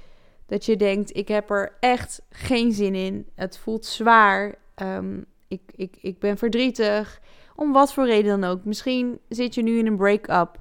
dat 0.45 0.65
je 0.65 0.77
denkt: 0.77 1.15
ik 1.15 1.27
heb 1.27 1.49
er 1.49 1.77
echt 1.79 2.21
geen 2.29 2.71
zin 2.71 2.95
in. 2.95 3.27
Het 3.35 3.57
voelt 3.57 3.85
zwaar. 3.85 4.55
Um, 4.81 5.25
ik, 5.47 5.61
ik, 5.75 5.97
ik 6.01 6.19
ben 6.19 6.37
verdrietig. 6.37 7.21
Om 7.55 7.71
wat 7.71 7.93
voor 7.93 8.05
reden 8.05 8.41
dan 8.41 8.49
ook. 8.49 8.65
Misschien 8.65 9.19
zit 9.29 9.55
je 9.55 9.63
nu 9.63 9.77
in 9.77 9.87
een 9.87 9.97
break-up. 9.97 10.59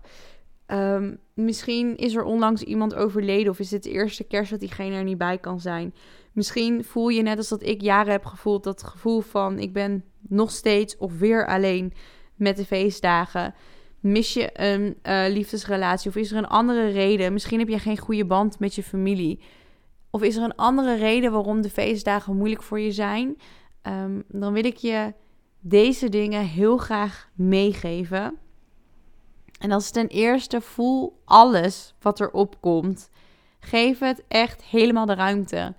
Um, 0.67 1.19
misschien 1.35 1.97
is 1.97 2.15
er 2.15 2.25
onlangs 2.25 2.63
iemand 2.63 2.95
overleden 2.95 3.53
of 3.53 3.59
is 3.59 3.71
het 3.71 3.83
de 3.83 3.91
eerste 3.91 4.25
kerst 4.25 4.51
dat 4.51 4.61
diegene 4.61 4.95
er 4.95 5.05
niet 5.05 5.19
bij 5.19 5.39
kan 5.39 5.61
zijn. 5.61 5.95
Misschien 6.33 6.85
voel 6.85 7.09
je 7.09 7.23
net 7.23 7.37
als 7.37 7.49
dat 7.49 7.63
ik 7.63 7.83
jaren 7.83 8.13
heb 8.13 8.25
gevoeld 8.25 8.65
dat 8.65 8.83
gevoel 8.83 9.21
van 9.21 9.59
ik 9.59 9.73
ben 9.73 10.05
nog 10.29 10.51
steeds 10.51 10.97
of 10.97 11.19
weer 11.19 11.47
alleen 11.47 11.93
met 12.35 12.57
de 12.57 12.65
feestdagen. 12.65 13.55
Mis 14.01 14.35
je 14.35 14.51
een 14.53 14.97
uh, 15.03 15.25
liefdesrelatie 15.29 16.11
of 16.11 16.17
is 16.17 16.31
er 16.31 16.39
een 16.39 16.47
andere 16.47 16.89
reden? 16.89 17.33
Misschien 17.33 17.59
heb 17.59 17.69
je 17.69 17.79
geen 17.79 17.99
goede 17.99 18.27
band 18.27 18.59
met 18.59 18.75
je 18.75 18.83
familie. 18.83 19.41
Of 20.11 20.23
is 20.23 20.37
er 20.37 20.43
een 20.43 20.55
andere 20.55 20.95
reden 20.95 21.33
waarom 21.33 21.61
de 21.61 21.71
feestdagen 21.71 22.37
moeilijk 22.37 22.63
voor 22.63 22.81
je 22.81 22.93
zijn? 22.93 23.37
Um, 23.83 24.25
dan 24.29 24.53
wil 24.53 24.65
ik 24.65 24.77
je 24.77 25.15
deze 25.61 26.09
dingen 26.09 26.45
heel 26.45 26.77
graag 26.77 27.31
meegeven. 27.35 28.39
En 29.59 29.69
dat 29.69 29.81
is 29.81 29.91
ten 29.91 30.07
eerste 30.07 30.61
voel 30.61 31.21
alles 31.25 31.95
wat 32.01 32.21
er 32.21 32.31
opkomt. 32.31 33.11
Geef 33.61 33.99
het 33.99 34.23
echt 34.29 34.63
helemaal 34.63 35.07
de 35.07 35.15
ruimte. 35.15 35.75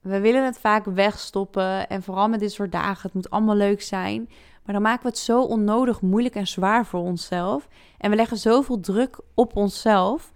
We 0.00 0.20
willen 0.20 0.44
het 0.44 0.58
vaak 0.58 0.84
wegstoppen 0.84 1.88
en 1.88 2.02
vooral 2.02 2.28
met 2.28 2.40
dit 2.40 2.52
soort 2.52 2.72
dagen, 2.72 3.02
het 3.02 3.14
moet 3.14 3.30
allemaal 3.30 3.54
leuk 3.54 3.82
zijn. 3.82 4.28
Maar 4.64 4.74
dan 4.74 4.82
maken 4.82 5.02
we 5.02 5.08
het 5.08 5.18
zo 5.18 5.42
onnodig 5.42 6.00
moeilijk 6.00 6.34
en 6.34 6.46
zwaar 6.46 6.86
voor 6.86 7.00
onszelf. 7.00 7.68
En 7.98 8.10
we 8.10 8.16
leggen 8.16 8.36
zoveel 8.36 8.80
druk 8.80 9.20
op 9.34 9.56
onszelf. 9.56 10.32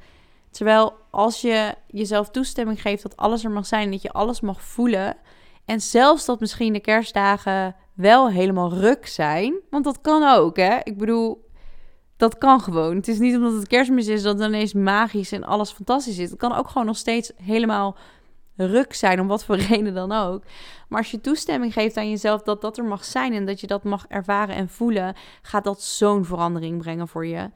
Terwijl 0.50 0.92
als 1.10 1.40
je 1.40 1.74
jezelf 1.86 2.30
toestemming 2.30 2.80
geeft 2.80 3.02
dat 3.02 3.16
alles 3.16 3.44
er 3.44 3.50
mag 3.50 3.66
zijn, 3.66 3.90
dat 3.90 4.02
je 4.02 4.12
alles 4.12 4.40
mag 4.40 4.62
voelen. 4.62 5.16
En 5.64 5.80
zelfs 5.80 6.24
dat 6.24 6.40
misschien 6.40 6.72
de 6.72 6.80
kerstdagen 6.80 7.76
wel 7.94 8.30
helemaal 8.30 8.72
ruk 8.72 9.06
zijn. 9.06 9.54
Want 9.70 9.84
dat 9.84 10.00
kan 10.00 10.36
ook, 10.36 10.56
hè? 10.56 10.78
Ik 10.82 10.98
bedoel, 10.98 11.43
dat 12.16 12.38
kan 12.38 12.60
gewoon. 12.60 12.96
Het 12.96 13.08
is 13.08 13.18
niet 13.18 13.36
omdat 13.36 13.52
het 13.52 13.66
kerstmis 13.66 14.06
is 14.06 14.22
dat 14.22 14.38
het 14.38 14.48
ineens 14.48 14.72
magisch 14.72 15.32
en 15.32 15.44
alles 15.44 15.70
fantastisch 15.70 16.18
is. 16.18 16.30
Het 16.30 16.38
kan 16.38 16.54
ook 16.54 16.68
gewoon 16.68 16.86
nog 16.86 16.96
steeds 16.96 17.32
helemaal 17.36 17.96
ruk 18.56 18.94
zijn, 18.94 19.20
om 19.20 19.26
wat 19.26 19.44
voor 19.44 19.56
reden 19.70 19.94
dan 19.94 20.12
ook. 20.12 20.42
Maar 20.88 20.98
als 20.98 21.10
je 21.10 21.20
toestemming 21.20 21.72
geeft 21.72 21.96
aan 21.96 22.10
jezelf 22.10 22.42
dat 22.42 22.60
dat 22.60 22.78
er 22.78 22.84
mag 22.84 23.04
zijn 23.04 23.32
en 23.32 23.46
dat 23.46 23.60
je 23.60 23.66
dat 23.66 23.84
mag 23.84 24.06
ervaren 24.08 24.54
en 24.54 24.68
voelen, 24.68 25.14
gaat 25.42 25.64
dat 25.64 25.82
zo'n 25.82 26.24
verandering 26.24 26.78
brengen 26.78 27.08
voor 27.08 27.26
je. 27.26 27.50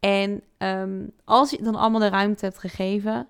En 0.00 0.42
um, 0.58 1.12
als 1.24 1.50
je 1.50 1.62
dan 1.62 1.74
allemaal 1.74 2.00
de 2.00 2.08
ruimte 2.08 2.44
hebt 2.44 2.58
gegeven 2.58 3.26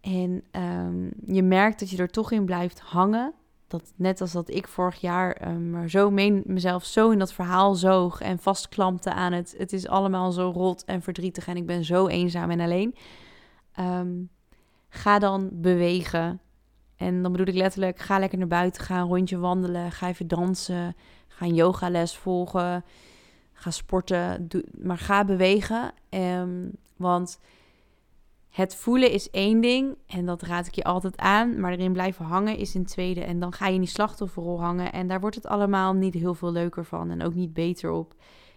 en 0.00 0.44
um, 0.52 1.10
je 1.26 1.42
merkt 1.42 1.78
dat 1.78 1.90
je 1.90 1.96
er 1.96 2.10
toch 2.10 2.32
in 2.32 2.44
blijft 2.44 2.80
hangen, 2.80 3.34
dat 3.66 3.92
net 3.96 4.20
als 4.20 4.32
dat 4.32 4.50
ik 4.50 4.68
vorig 4.68 5.00
jaar 5.00 5.48
um, 5.48 5.70
maar 5.70 5.90
zo 5.90 6.10
meen, 6.10 6.42
mezelf 6.46 6.84
zo 6.84 7.10
in 7.10 7.18
dat 7.18 7.32
verhaal 7.32 7.74
zoog 7.74 8.20
en 8.20 8.38
vastklampte 8.38 9.12
aan 9.12 9.32
het. 9.32 9.54
Het 9.58 9.72
is 9.72 9.88
allemaal 9.88 10.32
zo 10.32 10.50
rot 10.50 10.84
en 10.84 11.02
verdrietig 11.02 11.46
en 11.46 11.56
ik 11.56 11.66
ben 11.66 11.84
zo 11.84 12.06
eenzaam 12.06 12.50
en 12.50 12.60
alleen. 12.60 12.94
Um, 13.80 14.28
ga 14.88 15.18
dan 15.18 15.48
bewegen. 15.52 16.40
En 16.96 17.22
dan 17.22 17.32
bedoel 17.32 17.46
ik 17.46 17.54
letterlijk, 17.54 17.98
ga 17.98 18.18
lekker 18.18 18.38
naar 18.38 18.46
buiten 18.46 18.82
gaan, 18.82 19.08
rondje 19.08 19.38
wandelen, 19.38 19.92
ga 19.92 20.08
even 20.08 20.28
dansen, 20.28 20.96
ga 21.28 21.46
een 21.46 21.54
yogales 21.54 22.16
volgen, 22.16 22.84
ga 23.52 23.70
sporten, 23.70 24.48
doe, 24.48 24.64
maar 24.78 24.98
ga 24.98 25.24
bewegen. 25.24 25.92
Um, 26.10 26.70
want 26.96 27.38
het 28.56 28.74
voelen 28.74 29.10
is 29.10 29.30
één 29.30 29.60
ding 29.60 29.96
en 30.06 30.26
dat 30.26 30.42
raad 30.42 30.66
ik 30.66 30.74
je 30.74 30.84
altijd 30.84 31.16
aan, 31.16 31.60
maar 31.60 31.72
erin 31.72 31.92
blijven 31.92 32.24
hangen 32.24 32.56
is 32.56 32.74
een 32.74 32.84
tweede. 32.84 33.24
En 33.24 33.40
dan 33.40 33.52
ga 33.52 33.66
je 33.66 33.74
in 33.74 33.80
die 33.80 33.88
slachtofferrol 33.88 34.60
hangen 34.60 34.92
en 34.92 35.08
daar 35.08 35.20
wordt 35.20 35.36
het 35.36 35.46
allemaal 35.46 35.92
niet 35.92 36.14
heel 36.14 36.34
veel 36.34 36.52
leuker 36.52 36.84
van 36.84 37.10
en 37.10 37.22
ook 37.22 37.34
niet 37.34 37.52
beter 37.52 37.90
op. 37.90 38.14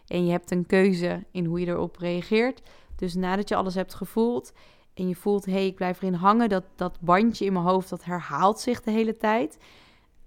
En 0.08 0.26
je 0.26 0.32
hebt 0.32 0.52
een 0.52 0.66
keuze 0.66 1.24
in 1.32 1.46
hoe 1.46 1.60
je 1.60 1.66
erop 1.66 1.98
reageert. 1.98 2.62
Dus 2.96 3.16
nadat 3.16 3.50
je 3.50 3.56
alles 3.56 3.76
hebt 3.76 3.94
gevoeld 3.94 4.54
en 4.94 5.08
je 5.08 5.16
voelt, 5.16 5.46
hé, 5.46 5.52
hey, 5.52 5.66
ik 5.66 5.76
blijf 5.76 6.02
erin 6.02 6.14
hangen, 6.14 6.50
dat, 6.50 6.64
dat 6.76 7.00
bandje 7.00 7.46
in 7.46 7.54
mijn 7.54 7.66
hoofd, 7.66 7.90
dat 7.90 8.04
herhaalt 8.04 8.60
zich 8.60 8.82
de 8.82 8.92
hele 8.92 9.18
tijd. 9.18 9.58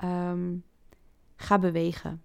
Um, 0.05 0.65
ga 1.37 1.59
bewegen. 1.59 2.23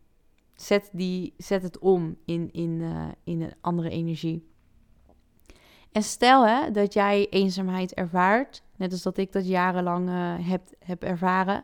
Zet, 0.55 0.89
die, 0.93 1.33
zet 1.37 1.63
het 1.63 1.79
om 1.79 2.17
in, 2.25 2.49
in, 2.51 2.69
uh, 2.69 3.07
in 3.23 3.41
een 3.41 3.55
andere 3.61 3.89
energie. 3.89 4.55
En 5.97 6.03
stel 6.03 6.47
hè, 6.47 6.71
dat 6.71 6.93
jij 6.93 7.27
eenzaamheid 7.29 7.93
ervaart, 7.93 8.63
net 8.75 8.91
als 8.91 9.01
dat 9.01 9.17
ik 9.17 9.31
dat 9.31 9.47
jarenlang 9.47 10.09
uh, 10.09 10.35
heb, 10.49 10.61
heb 10.79 11.03
ervaren. 11.03 11.63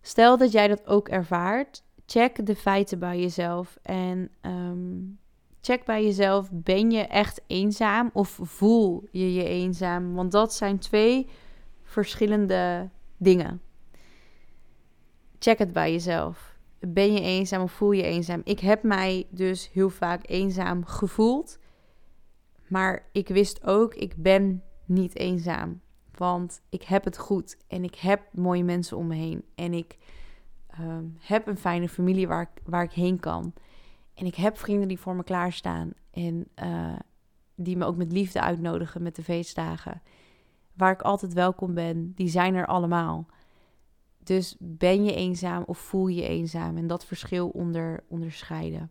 Stel 0.00 0.36
dat 0.36 0.52
jij 0.52 0.68
dat 0.68 0.86
ook 0.86 1.08
ervaart, 1.08 1.82
check 2.06 2.46
de 2.46 2.56
feiten 2.56 2.98
bij 2.98 3.20
jezelf. 3.20 3.78
En 3.82 4.30
um, 4.42 5.18
check 5.60 5.84
bij 5.84 6.04
jezelf, 6.04 6.48
ben 6.52 6.90
je 6.90 7.00
echt 7.00 7.40
eenzaam 7.46 8.10
of 8.12 8.38
voel 8.42 9.08
je 9.10 9.34
je 9.34 9.44
eenzaam? 9.44 10.14
Want 10.14 10.32
dat 10.32 10.54
zijn 10.54 10.78
twee 10.78 11.26
verschillende 11.82 12.88
dingen. 13.16 13.60
Check 15.38 15.58
het 15.58 15.72
bij 15.72 15.92
jezelf. 15.92 16.56
Ben 16.78 17.12
je 17.12 17.20
eenzaam 17.20 17.62
of 17.62 17.72
voel 17.72 17.92
je 17.92 18.02
eenzaam? 18.02 18.40
Ik 18.44 18.60
heb 18.60 18.82
mij 18.82 19.26
dus 19.30 19.70
heel 19.72 19.90
vaak 19.90 20.20
eenzaam 20.28 20.84
gevoeld. 20.84 21.58
Maar 22.68 23.08
ik 23.12 23.28
wist 23.28 23.64
ook, 23.64 23.94
ik 23.94 24.14
ben 24.16 24.62
niet 24.84 25.16
eenzaam. 25.16 25.80
Want 26.14 26.62
ik 26.68 26.82
heb 26.82 27.04
het 27.04 27.18
goed 27.18 27.56
en 27.66 27.84
ik 27.84 27.94
heb 27.94 28.20
mooie 28.32 28.64
mensen 28.64 28.96
om 28.96 29.06
me 29.06 29.14
heen. 29.14 29.44
En 29.54 29.72
ik 29.72 29.98
uh, 30.80 30.96
heb 31.18 31.46
een 31.46 31.58
fijne 31.58 31.88
familie 31.88 32.28
waar 32.28 32.42
ik, 32.42 32.62
waar 32.64 32.82
ik 32.82 32.92
heen 32.92 33.20
kan. 33.20 33.52
En 34.14 34.26
ik 34.26 34.34
heb 34.34 34.58
vrienden 34.58 34.88
die 34.88 34.98
voor 34.98 35.16
me 35.16 35.24
klaarstaan. 35.24 35.92
En 36.10 36.48
uh, 36.62 36.96
die 37.54 37.76
me 37.76 37.84
ook 37.84 37.96
met 37.96 38.12
liefde 38.12 38.40
uitnodigen 38.40 39.02
met 39.02 39.16
de 39.16 39.22
feestdagen. 39.22 40.02
Waar 40.72 40.92
ik 40.92 41.02
altijd 41.02 41.32
welkom 41.32 41.74
ben, 41.74 42.12
die 42.14 42.28
zijn 42.28 42.54
er 42.54 42.66
allemaal. 42.66 43.26
Dus 44.18 44.56
ben 44.58 45.04
je 45.04 45.14
eenzaam 45.14 45.62
of 45.66 45.78
voel 45.78 46.06
je 46.06 46.28
eenzaam? 46.28 46.76
En 46.76 46.86
dat 46.86 47.04
verschil 47.04 47.48
onder, 47.48 48.04
onderscheiden. 48.08 48.90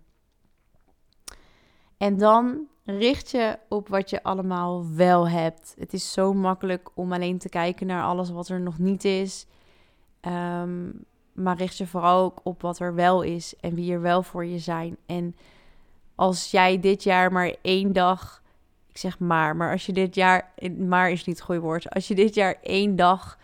En 1.98 2.18
dan 2.18 2.68
richt 2.86 3.32
je 3.32 3.58
op 3.70 3.88
wat 3.88 4.10
je 4.10 4.24
allemaal 4.24 4.86
wel 4.96 5.30
hebt. 5.30 5.76
Het 5.80 5.94
is 5.94 6.12
zo 6.12 6.34
makkelijk 6.34 6.90
om 6.94 7.14
alleen 7.14 7.38
te 7.38 7.50
kijken 7.50 7.88
naar 7.88 8.04
alles 8.04 8.30
wat 8.30 8.50
er 8.50 8.62
nog 8.62 8.78
niet 8.78 9.06
is. 9.06 9.46
Um, 10.22 11.06
maar 11.34 11.58
richt 11.58 11.78
je 11.78 11.88
vooral 11.88 12.24
ook 12.24 12.40
op 12.44 12.62
wat 12.62 12.80
er 12.80 12.96
wel 12.96 13.22
is 13.22 13.56
en 13.60 13.76
wie 13.76 13.92
er 13.94 14.02
wel 14.02 14.24
voor 14.24 14.46
je 14.46 14.60
zijn. 14.60 14.98
En 15.06 15.36
als 16.16 16.52
jij 16.52 16.80
dit 16.80 17.04
jaar 17.04 17.32
maar 17.32 17.56
één 17.62 17.94
dag, 17.94 18.44
ik 18.88 18.98
zeg 18.98 19.20
maar, 19.20 19.56
maar 19.56 19.72
als 19.72 19.86
je 19.86 19.94
dit 19.94 20.16
jaar, 20.16 20.54
maar 20.78 21.12
is 21.12 21.26
niet 21.26 21.36
het 21.36 21.46
goede 21.46 21.62
woord, 21.62 21.90
als 21.90 22.08
je 22.08 22.16
dit 22.16 22.36
jaar 22.36 22.56
één 22.62 22.96
dag 22.96 23.40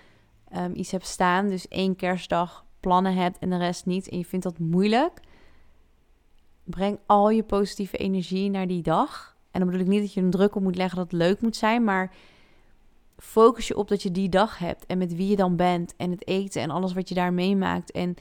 um, 0.56 0.71
iets 0.75 0.91
hebt 0.91 1.08
staan, 1.08 1.47
dus 1.47 1.67
één 1.67 1.95
kerstdag 1.95 2.65
plannen 2.80 3.15
hebt 3.15 3.38
en 3.39 3.49
de 3.49 3.58
rest 3.58 3.86
niet, 3.86 4.10
en 4.10 4.17
je 4.17 4.25
vindt 4.25 4.45
dat 4.45 4.60
moeilijk, 4.60 5.19
breng 6.63 6.99
al 7.06 7.30
je 7.30 7.43
positieve 7.43 7.97
energie 7.97 8.49
naar 8.49 8.67
die 8.67 8.82
dag. 8.82 9.31
En 9.52 9.60
dan 9.60 9.66
bedoel 9.70 9.82
ik 9.82 9.88
niet 9.88 10.02
dat 10.02 10.14
je 10.14 10.22
een 10.22 10.30
druk 10.30 10.56
op 10.56 10.62
moet 10.62 10.76
leggen 10.76 10.98
dat 10.98 11.12
het 11.12 11.22
leuk 11.22 11.42
moet 11.42 11.56
zijn, 11.56 11.84
maar 11.84 12.14
focus 13.18 13.68
je 13.68 13.78
op 13.78 13.88
dat 13.88 14.02
je 14.02 14.12
die 14.12 14.30
dag 14.30 14.58
hebt 14.58 14.86
en 14.86 14.98
met 14.98 15.16
wie 15.16 15.28
je 15.28 15.36
dan 15.36 15.56
bent 15.56 15.96
en 15.96 16.12
het 16.12 16.28
eten 16.28 16.62
en 16.62 16.70
alles 16.70 16.94
wat 16.94 17.10
je 17.10 17.16
daar 17.16 17.34
meemaakt. 17.34 17.92
En 17.92 18.16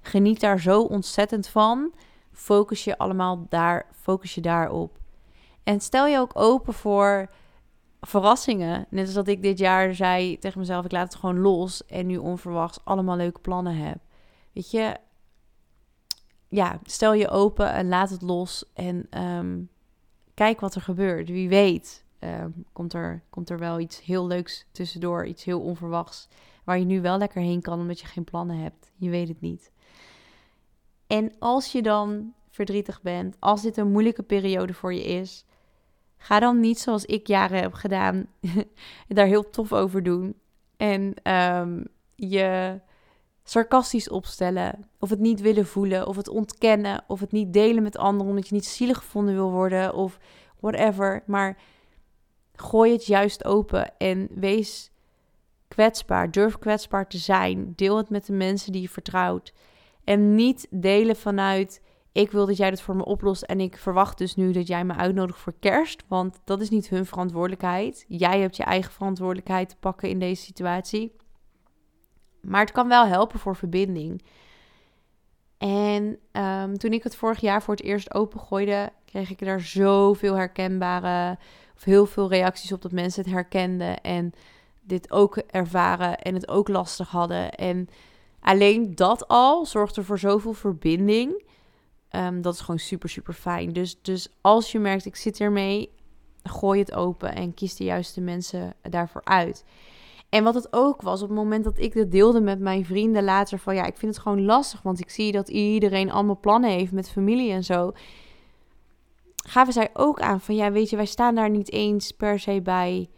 geniet 0.00 0.40
daar 0.40 0.60
zo 0.60 0.82
ontzettend 0.82 1.48
van. 1.48 1.92
Focus 2.32 2.84
je 2.84 2.98
allemaal 2.98 3.46
daar, 3.48 3.86
focus 3.92 4.34
je 4.34 4.40
daarop. 4.40 4.98
En 5.62 5.80
stel 5.80 6.06
je 6.06 6.18
ook 6.18 6.30
open 6.34 6.74
voor 6.74 7.30
verrassingen. 8.00 8.86
Net 8.90 9.04
als 9.04 9.14
dat 9.14 9.28
ik 9.28 9.42
dit 9.42 9.58
jaar 9.58 9.94
zei 9.94 10.38
tegen 10.38 10.58
mezelf: 10.58 10.84
ik 10.84 10.92
laat 10.92 11.12
het 11.12 11.20
gewoon 11.20 11.38
los. 11.38 11.86
En 11.86 12.06
nu 12.06 12.16
onverwachts 12.16 12.78
allemaal 12.84 13.16
leuke 13.16 13.40
plannen 13.40 13.76
heb. 13.76 13.98
Weet 14.52 14.70
je, 14.70 14.96
ja, 16.48 16.78
stel 16.82 17.12
je 17.12 17.28
open 17.28 17.72
en 17.72 17.88
laat 17.88 18.10
het 18.10 18.22
los. 18.22 18.64
En 18.74 19.06
ehm, 19.10 19.60
kijk 20.38 20.60
wat 20.60 20.74
er 20.74 20.82
gebeurt. 20.82 21.28
Wie 21.28 21.48
weet 21.48 22.04
Ehm, 22.18 22.50
komt, 22.72 22.92
er, 22.92 23.22
komt 23.30 23.50
er 23.50 23.58
wel 23.58 23.80
iets 23.80 24.04
heel 24.04 24.26
leuks 24.26 24.66
tussendoor, 24.72 25.26
iets 25.26 25.44
heel 25.44 25.60
onverwachts, 25.60 26.28
waar 26.64 26.78
je 26.78 26.84
nu 26.84 27.00
wel 27.00 27.18
lekker 27.18 27.42
heen 27.42 27.60
kan 27.60 27.80
omdat 27.80 28.00
je 28.00 28.06
geen 28.06 28.24
plannen 28.24 28.58
hebt. 28.58 28.90
Je 28.96 29.10
weet 29.10 29.28
het 29.28 29.40
niet. 29.40 29.72
En 31.06 31.32
als 31.38 31.72
je 31.72 31.82
dan 31.82 32.32
verdrietig 32.50 33.02
bent, 33.02 33.36
als 33.38 33.62
dit 33.62 33.76
een 33.76 33.92
moeilijke 33.92 34.22
periode 34.22 34.74
voor 34.74 34.94
je 34.94 35.04
is, 35.04 35.44
ga 36.16 36.38
dan 36.38 36.60
niet 36.60 36.78
zoals 36.78 37.04
ik 37.04 37.26
jaren 37.26 37.60
heb 37.60 37.72
gedaan, 37.72 38.26
daar 39.08 39.26
heel 39.26 39.50
tof 39.50 39.72
over 39.72 40.02
doen 40.02 40.34
en 40.76 41.32
um, 41.32 41.84
je 42.14 42.80
sarcastisch 43.50 44.08
opstellen, 44.08 44.88
of 44.98 45.10
het 45.10 45.18
niet 45.18 45.40
willen 45.40 45.66
voelen, 45.66 46.06
of 46.06 46.16
het 46.16 46.28
ontkennen, 46.28 47.04
of 47.06 47.20
het 47.20 47.32
niet 47.32 47.52
delen 47.52 47.82
met 47.82 47.96
anderen 47.96 48.28
omdat 48.28 48.48
je 48.48 48.54
niet 48.54 48.66
zielig 48.66 48.96
gevonden 48.96 49.34
wil 49.34 49.50
worden, 49.50 49.94
of 49.94 50.18
whatever. 50.60 51.22
Maar 51.26 51.56
Gooi 52.60 52.92
het 52.92 53.06
juist 53.06 53.44
open 53.44 53.98
en 53.98 54.28
wees 54.34 54.90
kwetsbaar. 55.68 56.30
Durf 56.30 56.58
kwetsbaar 56.58 57.08
te 57.08 57.18
zijn. 57.18 57.72
Deel 57.76 57.96
het 57.96 58.10
met 58.10 58.26
de 58.26 58.32
mensen 58.32 58.72
die 58.72 58.82
je 58.82 58.88
vertrouwt. 58.88 59.52
En 60.04 60.34
niet 60.34 60.66
delen 60.70 61.16
vanuit: 61.16 61.82
ik 62.12 62.30
wil 62.30 62.46
dat 62.46 62.56
jij 62.56 62.68
het 62.68 62.80
voor 62.80 62.96
me 62.96 63.04
oplost 63.04 63.42
en 63.42 63.60
ik 63.60 63.76
verwacht 63.76 64.18
dus 64.18 64.34
nu 64.34 64.52
dat 64.52 64.66
jij 64.66 64.84
me 64.84 64.94
uitnodigt 64.94 65.38
voor 65.38 65.54
kerst. 65.60 66.04
Want 66.08 66.40
dat 66.44 66.60
is 66.60 66.70
niet 66.70 66.88
hun 66.88 67.06
verantwoordelijkheid. 67.06 68.04
Jij 68.08 68.40
hebt 68.40 68.56
je 68.56 68.64
eigen 68.64 68.92
verantwoordelijkheid 68.92 69.68
te 69.68 69.76
pakken 69.76 70.08
in 70.08 70.18
deze 70.18 70.42
situatie. 70.42 71.16
Maar 72.48 72.60
het 72.60 72.72
kan 72.72 72.88
wel 72.88 73.06
helpen 73.06 73.38
voor 73.38 73.56
verbinding. 73.56 74.22
En 75.58 76.18
um, 76.32 76.78
toen 76.78 76.92
ik 76.92 77.02
het 77.02 77.16
vorig 77.16 77.40
jaar 77.40 77.62
voor 77.62 77.74
het 77.74 77.84
eerst 77.84 78.14
opengooide, 78.14 78.92
kreeg 79.04 79.30
ik 79.30 79.44
daar 79.44 79.60
zoveel 79.60 80.34
herkenbare 80.34 81.38
of 81.76 81.84
heel 81.84 82.06
veel 82.06 82.28
reacties 82.28 82.72
op 82.72 82.82
dat 82.82 82.92
mensen 82.92 83.22
het 83.22 83.32
herkenden 83.32 84.00
en 84.00 84.32
dit 84.80 85.10
ook 85.10 85.36
ervaren 85.36 86.18
en 86.18 86.34
het 86.34 86.48
ook 86.48 86.68
lastig 86.68 87.08
hadden. 87.08 87.52
En 87.52 87.88
alleen 88.40 88.94
dat 88.94 89.28
al 89.28 89.66
zorgt 89.66 89.96
er 89.96 90.04
voor 90.04 90.18
zoveel 90.18 90.52
verbinding. 90.52 91.46
Um, 92.10 92.42
dat 92.42 92.54
is 92.54 92.60
gewoon 92.60 92.78
super, 92.78 93.08
super 93.08 93.34
fijn. 93.34 93.72
Dus, 93.72 94.02
dus 94.02 94.28
als 94.40 94.72
je 94.72 94.78
merkt, 94.78 95.04
ik 95.04 95.16
zit 95.16 95.40
ermee, 95.40 95.90
gooi 96.42 96.80
het 96.80 96.94
open 96.94 97.34
en 97.34 97.54
kies 97.54 97.76
de 97.76 97.84
juiste 97.84 98.20
mensen 98.20 98.74
daarvoor 98.82 99.24
uit. 99.24 99.64
En 100.28 100.44
wat 100.44 100.54
het 100.54 100.68
ook 100.70 101.02
was, 101.02 101.22
op 101.22 101.28
het 101.28 101.38
moment 101.38 101.64
dat 101.64 101.78
ik 101.78 101.92
dit 101.92 102.12
deelde 102.12 102.40
met 102.40 102.60
mijn 102.60 102.84
vrienden 102.84 103.24
later, 103.24 103.58
van 103.58 103.74
ja, 103.74 103.84
ik 103.84 103.96
vind 103.96 104.14
het 104.14 104.22
gewoon 104.22 104.44
lastig, 104.44 104.82
want 104.82 105.00
ik 105.00 105.10
zie 105.10 105.32
dat 105.32 105.48
iedereen 105.48 106.10
allemaal 106.10 106.38
plannen 106.40 106.70
heeft 106.70 106.92
met 106.92 107.10
familie 107.10 107.52
en 107.52 107.64
zo 107.64 107.92
gaven 109.48 109.72
zij 109.72 109.90
ook 109.92 110.20
aan 110.20 110.40
van 110.40 110.54
ja, 110.54 110.72
weet 110.72 110.90
je, 110.90 110.96
wij 110.96 111.06
staan 111.06 111.34
daar 111.34 111.50
niet 111.50 111.72
eens 111.72 112.12
per 112.12 112.38
se 112.38 112.60
bij, 112.62 113.08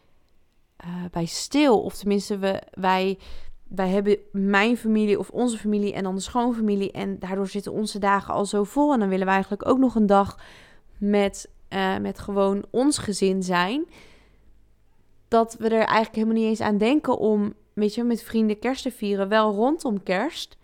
uh, 0.84 1.04
bij 1.10 1.24
stil. 1.24 1.80
Of 1.80 1.96
tenminste, 1.96 2.38
we, 2.38 2.62
wij, 2.70 3.18
wij 3.68 3.88
hebben 3.88 4.18
mijn 4.32 4.76
familie 4.76 5.18
of 5.18 5.30
onze 5.30 5.58
familie 5.58 5.92
en 5.92 6.02
dan 6.02 6.14
de 6.14 6.20
schoonfamilie. 6.20 6.90
En 6.92 7.18
daardoor 7.18 7.46
zitten 7.46 7.72
onze 7.72 7.98
dagen 7.98 8.34
al 8.34 8.46
zo 8.46 8.64
vol. 8.64 8.92
En 8.92 8.98
dan 8.98 9.08
willen 9.08 9.26
we 9.26 9.32
eigenlijk 9.32 9.68
ook 9.68 9.78
nog 9.78 9.94
een 9.94 10.06
dag 10.06 10.38
met, 10.98 11.50
uh, 11.68 11.96
met 11.98 12.18
gewoon 12.18 12.64
ons 12.70 12.98
gezin 12.98 13.42
zijn. 13.42 13.84
Dat 15.30 15.56
we 15.58 15.64
er 15.64 15.72
eigenlijk 15.72 16.14
helemaal 16.14 16.34
niet 16.34 16.48
eens 16.48 16.60
aan 16.60 16.78
denken 16.78 17.18
om, 17.18 17.54
weet 17.72 17.94
je, 17.94 18.04
met 18.04 18.22
vrienden 18.22 18.58
kerst 18.58 18.82
te 18.82 18.90
vieren. 18.90 19.28
Wel 19.28 19.52
rondom 19.52 20.02
kerst. 20.02 20.56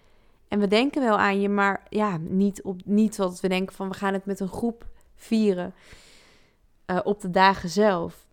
En 0.48 0.58
we 0.58 0.68
denken 0.68 1.02
wel 1.02 1.18
aan 1.18 1.40
je, 1.40 1.48
maar 1.48 1.86
ja, 1.88 2.16
niet, 2.20 2.62
op, 2.62 2.80
niet 2.84 3.16
wat 3.16 3.40
we 3.40 3.48
denken 3.48 3.74
van 3.74 3.88
we 3.88 3.94
gaan 3.94 4.12
het 4.12 4.24
met 4.24 4.40
een 4.40 4.48
groep 4.48 4.86
vieren 5.14 5.74
uh, 6.86 6.98
op 7.04 7.20
de 7.20 7.30
dagen 7.30 7.68
zelf. 7.68 8.26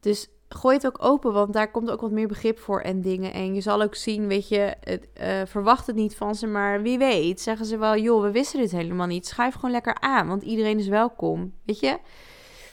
Dus 0.00 0.28
gooi 0.48 0.76
het 0.76 0.86
ook 0.86 1.04
open, 1.04 1.32
want 1.32 1.52
daar 1.52 1.70
komt 1.70 1.90
ook 1.90 2.00
wat 2.00 2.10
meer 2.10 2.28
begrip 2.28 2.58
voor 2.58 2.80
en 2.80 3.00
dingen. 3.00 3.32
En 3.32 3.54
je 3.54 3.60
zal 3.60 3.82
ook 3.82 3.94
zien, 3.94 4.26
weet 4.26 4.48
je, 4.48 4.74
het, 4.80 5.08
uh, 5.20 5.40
verwacht 5.44 5.86
het 5.86 5.96
niet 5.96 6.16
van 6.16 6.34
ze, 6.34 6.46
maar 6.46 6.82
wie 6.82 6.98
weet, 6.98 7.40
zeggen 7.40 7.66
ze 7.66 7.78
wel, 7.78 7.96
joh, 7.96 8.22
we 8.22 8.30
wisten 8.30 8.60
dit 8.60 8.70
helemaal 8.70 9.06
niet. 9.06 9.26
Schuif 9.26 9.54
gewoon 9.54 9.70
lekker 9.70 10.00
aan, 10.00 10.28
want 10.28 10.42
iedereen 10.42 10.78
is 10.78 10.88
welkom, 10.88 11.52
weet 11.64 11.80
je. 11.80 11.98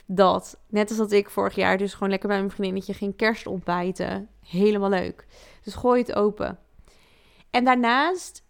Dat, 0.06 0.60
net 0.68 0.90
als 0.90 0.98
dat 0.98 1.12
ik 1.12 1.30
vorig 1.30 1.56
jaar 1.56 1.78
dus 1.78 1.94
gewoon 1.94 2.10
lekker 2.10 2.28
bij 2.28 2.38
mijn 2.38 2.52
vriendinnetje 2.52 2.94
ging 2.94 3.16
kerst 3.16 3.48
ontbijten. 3.48 4.30
Helemaal 4.46 4.90
leuk. 4.90 5.26
Dus 5.64 5.74
gooi 5.74 6.02
het 6.02 6.14
open. 6.14 6.60
En 7.50 7.64
daarnaast 7.64 8.44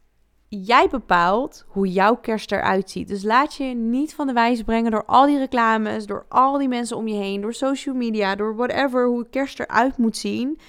jij 0.61 0.87
bepaalt 0.89 1.65
hoe 1.67 1.87
jouw 1.87 2.15
kerst 2.15 2.51
eruit 2.51 2.89
ziet. 2.89 3.07
Dus 3.07 3.23
laat 3.23 3.55
je 3.55 3.63
niet 3.63 4.15
van 4.15 4.27
de 4.27 4.33
wijs 4.33 4.63
brengen 4.63 4.91
door 4.91 5.05
al 5.05 5.25
die 5.25 5.37
reclames, 5.37 6.05
door 6.05 6.25
al 6.29 6.57
die 6.57 6.67
mensen 6.67 6.97
om 6.97 7.07
je 7.07 7.15
heen, 7.15 7.41
door 7.41 7.53
social 7.53 7.95
media, 7.95 8.35
door 8.35 8.55
whatever, 8.55 9.07
hoe 9.07 9.29
kerst 9.29 9.59
eruit 9.59 9.97
moet 9.97 10.17
zien. 10.17 10.59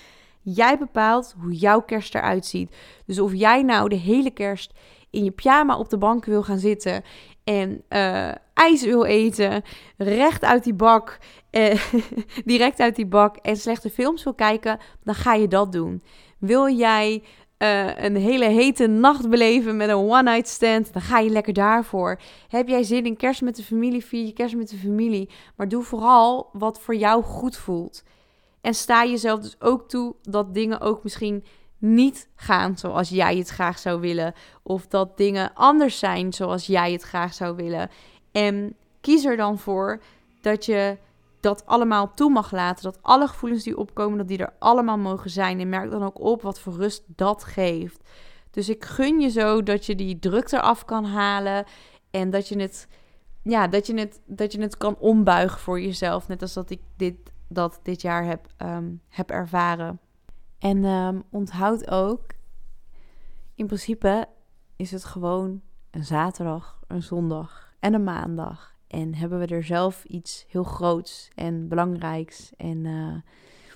Jij 0.40 0.78
bepaalt 0.78 1.34
hoe 1.38 1.52
jouw 1.52 1.80
kerst 1.80 2.14
eruit 2.14 2.46
ziet. 2.46 2.76
Dus 3.06 3.18
of 3.20 3.34
jij 3.34 3.62
nou 3.62 3.88
de 3.88 3.96
hele 3.96 4.30
kerst 4.30 4.72
in 5.10 5.24
je 5.24 5.30
pyjama 5.30 5.78
op 5.78 5.88
de 5.90 5.98
bank 5.98 6.24
wil 6.24 6.42
gaan 6.42 6.58
zitten 6.58 7.02
en 7.44 7.82
uh, 7.88 8.30
ijs 8.54 8.84
wil 8.84 9.04
eten, 9.04 9.62
recht 9.96 10.44
uit 10.44 10.64
die 10.64 10.74
bak, 10.74 11.18
uh, 11.50 11.74
direct 12.44 12.80
uit 12.80 12.96
die 12.96 13.06
bak 13.06 13.36
en 13.36 13.56
slechte 13.56 13.90
films 13.90 14.24
wil 14.24 14.34
kijken, 14.34 14.78
dan 15.02 15.14
ga 15.14 15.34
je 15.34 15.48
dat 15.48 15.72
doen. 15.72 16.02
Wil 16.38 16.68
jij 16.68 17.22
eh, 17.56 18.04
een 18.04 18.16
hele 18.16 18.44
hete 18.44 18.86
nacht 18.86 19.28
beleven 19.28 19.76
met 19.76 19.88
een 19.88 19.96
one-night 19.96 20.48
stand, 20.48 20.92
dan 20.92 21.02
ga 21.02 21.18
je 21.18 21.30
lekker 21.30 21.52
daarvoor. 21.52 22.20
Heb 22.48 22.68
jij 22.68 22.82
zin 22.82 23.06
in 23.06 23.16
kerst 23.16 23.42
met 23.42 23.56
de 23.56 23.62
familie, 23.62 24.04
vier 24.04 24.24
je 24.24 24.32
kerst 24.32 24.56
met 24.56 24.68
de 24.68 24.76
familie. 24.76 25.30
Maar 25.56 25.68
doe 25.68 25.82
vooral 25.82 26.48
wat 26.52 26.80
voor 26.80 26.94
jou 26.94 27.22
goed 27.22 27.56
voelt. 27.56 28.02
En 28.60 28.74
sta 28.74 29.04
jezelf 29.04 29.40
dus 29.40 29.56
ook 29.60 29.88
toe 29.88 30.14
dat 30.22 30.54
dingen 30.54 30.80
ook 30.80 31.02
misschien 31.02 31.44
niet 31.78 32.28
gaan 32.36 32.78
zoals 32.78 33.08
jij 33.08 33.36
het 33.36 33.48
graag 33.48 33.78
zou 33.78 34.00
willen. 34.00 34.34
Of 34.62 34.86
dat 34.86 35.16
dingen 35.16 35.54
anders 35.54 35.98
zijn 35.98 36.32
zoals 36.32 36.66
jij 36.66 36.92
het 36.92 37.02
graag 37.02 37.34
zou 37.34 37.56
willen. 37.56 37.90
En 38.32 38.76
kies 39.00 39.24
er 39.24 39.36
dan 39.36 39.58
voor 39.58 40.02
dat 40.40 40.64
je 40.64 40.98
dat 41.40 41.66
allemaal 41.66 42.10
toe 42.14 42.30
mag 42.30 42.52
laten. 42.52 42.82
Dat 42.82 42.98
alle 43.02 43.28
gevoelens 43.28 43.62
die 43.62 43.78
opkomen, 43.78 44.18
dat 44.18 44.28
die 44.28 44.38
er 44.38 44.52
allemaal 44.58 44.98
mogen 44.98 45.30
zijn. 45.30 45.60
En 45.60 45.68
merk 45.68 45.90
dan 45.90 46.02
ook 46.02 46.20
op 46.20 46.42
wat 46.42 46.60
voor 46.60 46.72
rust 46.72 47.02
dat 47.06 47.44
geeft. 47.44 48.08
Dus 48.50 48.68
ik 48.68 48.84
gun 48.84 49.20
je 49.20 49.28
zo 49.28 49.62
dat 49.62 49.86
je 49.86 49.94
die 49.94 50.18
druk 50.18 50.52
eraf 50.52 50.84
kan 50.84 51.04
halen. 51.04 51.64
En 52.10 52.30
dat 52.30 52.48
je 52.48 52.60
het, 52.60 52.88
ja, 53.42 53.68
dat 53.68 53.86
je 53.86 53.98
het, 53.98 54.20
dat 54.26 54.52
je 54.52 54.60
het 54.60 54.76
kan 54.76 54.96
ombuigen 54.98 55.60
voor 55.60 55.80
jezelf. 55.80 56.28
Net 56.28 56.42
als 56.42 56.52
dat 56.52 56.70
ik 56.70 56.80
dit, 56.96 57.16
dat 57.48 57.80
dit 57.82 58.02
jaar 58.02 58.24
heb, 58.24 58.46
um, 58.62 59.00
heb 59.08 59.30
ervaren. 59.30 60.00
En 60.64 60.84
um, 60.84 61.22
onthoud 61.30 61.90
ook, 61.90 62.26
in 63.54 63.66
principe 63.66 64.28
is 64.76 64.90
het 64.90 65.04
gewoon 65.04 65.62
een 65.90 66.04
zaterdag, 66.04 66.80
een 66.86 67.02
zondag 67.02 67.74
en 67.80 67.94
een 67.94 68.04
maandag. 68.04 68.76
En 68.86 69.14
hebben 69.14 69.38
we 69.38 69.46
er 69.46 69.64
zelf 69.64 70.04
iets 70.04 70.44
heel 70.48 70.64
groots 70.64 71.30
en 71.34 71.68
belangrijks 71.68 72.52
en 72.56 72.84
uh, 72.84 73.16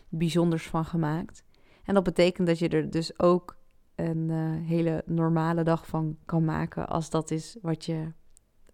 bijzonders 0.09 0.67
van 0.67 0.85
gemaakt. 0.85 1.45
En 1.85 1.95
dat 1.95 2.03
betekent 2.03 2.47
dat 2.47 2.59
je 2.59 2.69
er 2.69 2.91
dus 2.91 3.19
ook 3.19 3.57
een 3.95 4.29
uh, 4.29 4.67
hele 4.69 5.03
normale 5.07 5.63
dag 5.63 5.87
van 5.87 6.19
kan 6.25 6.45
maken 6.45 6.89
als 6.89 7.11
dat 7.11 7.31
is 7.31 7.57
wat 7.63 7.85
je, 7.85 8.13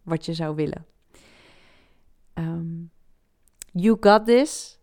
wat 0.02 0.24
je 0.24 0.34
zou 0.34 0.54
willen. 0.54 0.86
Um, 2.34 2.90
you 3.72 3.96
got 4.00 4.26
this. 4.26 4.80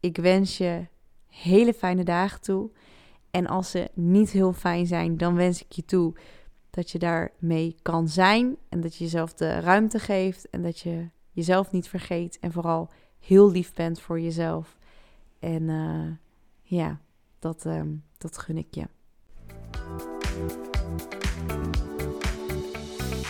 Ik 0.00 0.16
wens 0.16 0.58
je 0.58 0.92
hele 1.42 1.74
fijne 1.74 2.04
dagen 2.04 2.40
toe. 2.40 2.70
En 3.30 3.46
als 3.46 3.70
ze 3.70 3.90
niet 3.94 4.30
heel 4.30 4.52
fijn 4.52 4.86
zijn, 4.86 5.16
dan 5.16 5.34
wens 5.34 5.62
ik 5.62 5.72
je 5.72 5.84
toe 5.84 6.14
dat 6.70 6.90
je 6.90 6.98
daarmee 6.98 7.76
kan 7.82 8.08
zijn 8.08 8.56
en 8.68 8.80
dat 8.80 8.96
je 8.96 9.04
jezelf 9.04 9.34
de 9.34 9.60
ruimte 9.60 9.98
geeft 9.98 10.50
en 10.50 10.62
dat 10.62 10.80
je 10.80 11.08
jezelf 11.30 11.72
niet 11.72 11.88
vergeet 11.88 12.38
en 12.38 12.52
vooral 12.52 12.90
heel 13.18 13.50
lief 13.50 13.74
bent 13.74 14.00
voor 14.00 14.20
jezelf. 14.20 14.76
En 15.38 15.62
uh, 15.62 16.10
ja, 16.62 17.00
dat, 17.38 17.64
um, 17.64 18.04
dat 18.18 18.38
gun 18.38 18.56
ik 18.56 18.74
je. 18.74 18.86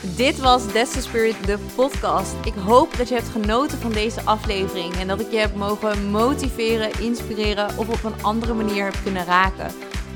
Dit 0.04 0.38
was 0.38 0.66
the 0.66 1.00
Spirit, 1.00 1.46
de 1.46 1.58
podcast. 1.74 2.34
Ik 2.44 2.52
hoop 2.54 2.96
dat 2.96 3.08
je 3.08 3.14
hebt 3.14 3.28
genoten 3.28 3.78
van 3.78 3.92
deze 3.92 4.20
aflevering 4.24 4.94
en 4.94 5.06
dat 5.06 5.20
ik 5.20 5.30
je 5.30 5.38
heb 5.38 5.54
mogen 5.54 6.10
motiveren, 6.10 7.00
inspireren 7.00 7.78
of 7.78 7.88
op 7.88 8.04
een 8.04 8.22
andere 8.22 8.54
manier 8.54 8.84
heb 8.84 8.96
kunnen 9.02 9.24
raken. 9.24 9.70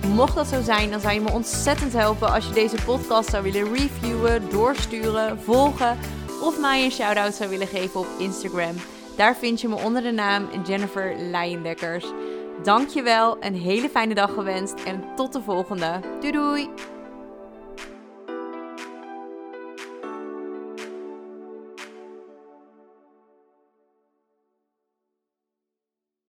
Mocht 0.07 0.35
dat 0.35 0.47
zo 0.47 0.63
zijn, 0.63 0.91
dan 0.91 1.01
zou 1.01 1.15
je 1.15 1.21
me 1.21 1.31
ontzettend 1.31 1.93
helpen 1.93 2.33
als 2.33 2.47
je 2.47 2.53
deze 2.53 2.77
podcast 2.85 3.31
zou 3.31 3.43
willen 3.43 3.75
reviewen, 3.75 4.51
doorsturen, 4.51 5.41
volgen 5.41 5.99
of 6.43 6.61
mij 6.61 6.85
een 6.85 6.91
shout-out 6.91 7.35
zou 7.35 7.51
willen 7.51 7.67
geven 7.67 8.01
op 8.01 8.07
Instagram. 8.19 8.75
Daar 9.17 9.37
vind 9.37 9.61
je 9.61 9.69
me 9.69 9.75
onder 9.75 10.03
de 10.03 10.13
naam 10.13 10.49
Jennifer 10.67 11.17
Leijendekkers. 11.17 12.05
Dankjewel, 12.63 13.37
een 13.41 13.55
hele 13.55 13.89
fijne 13.89 14.15
dag 14.15 14.35
gewenst 14.35 14.75
en 14.85 15.05
tot 15.17 15.33
de 15.33 15.43
volgende. 15.43 16.01
Doei 16.21 16.33
doei! 16.33 16.98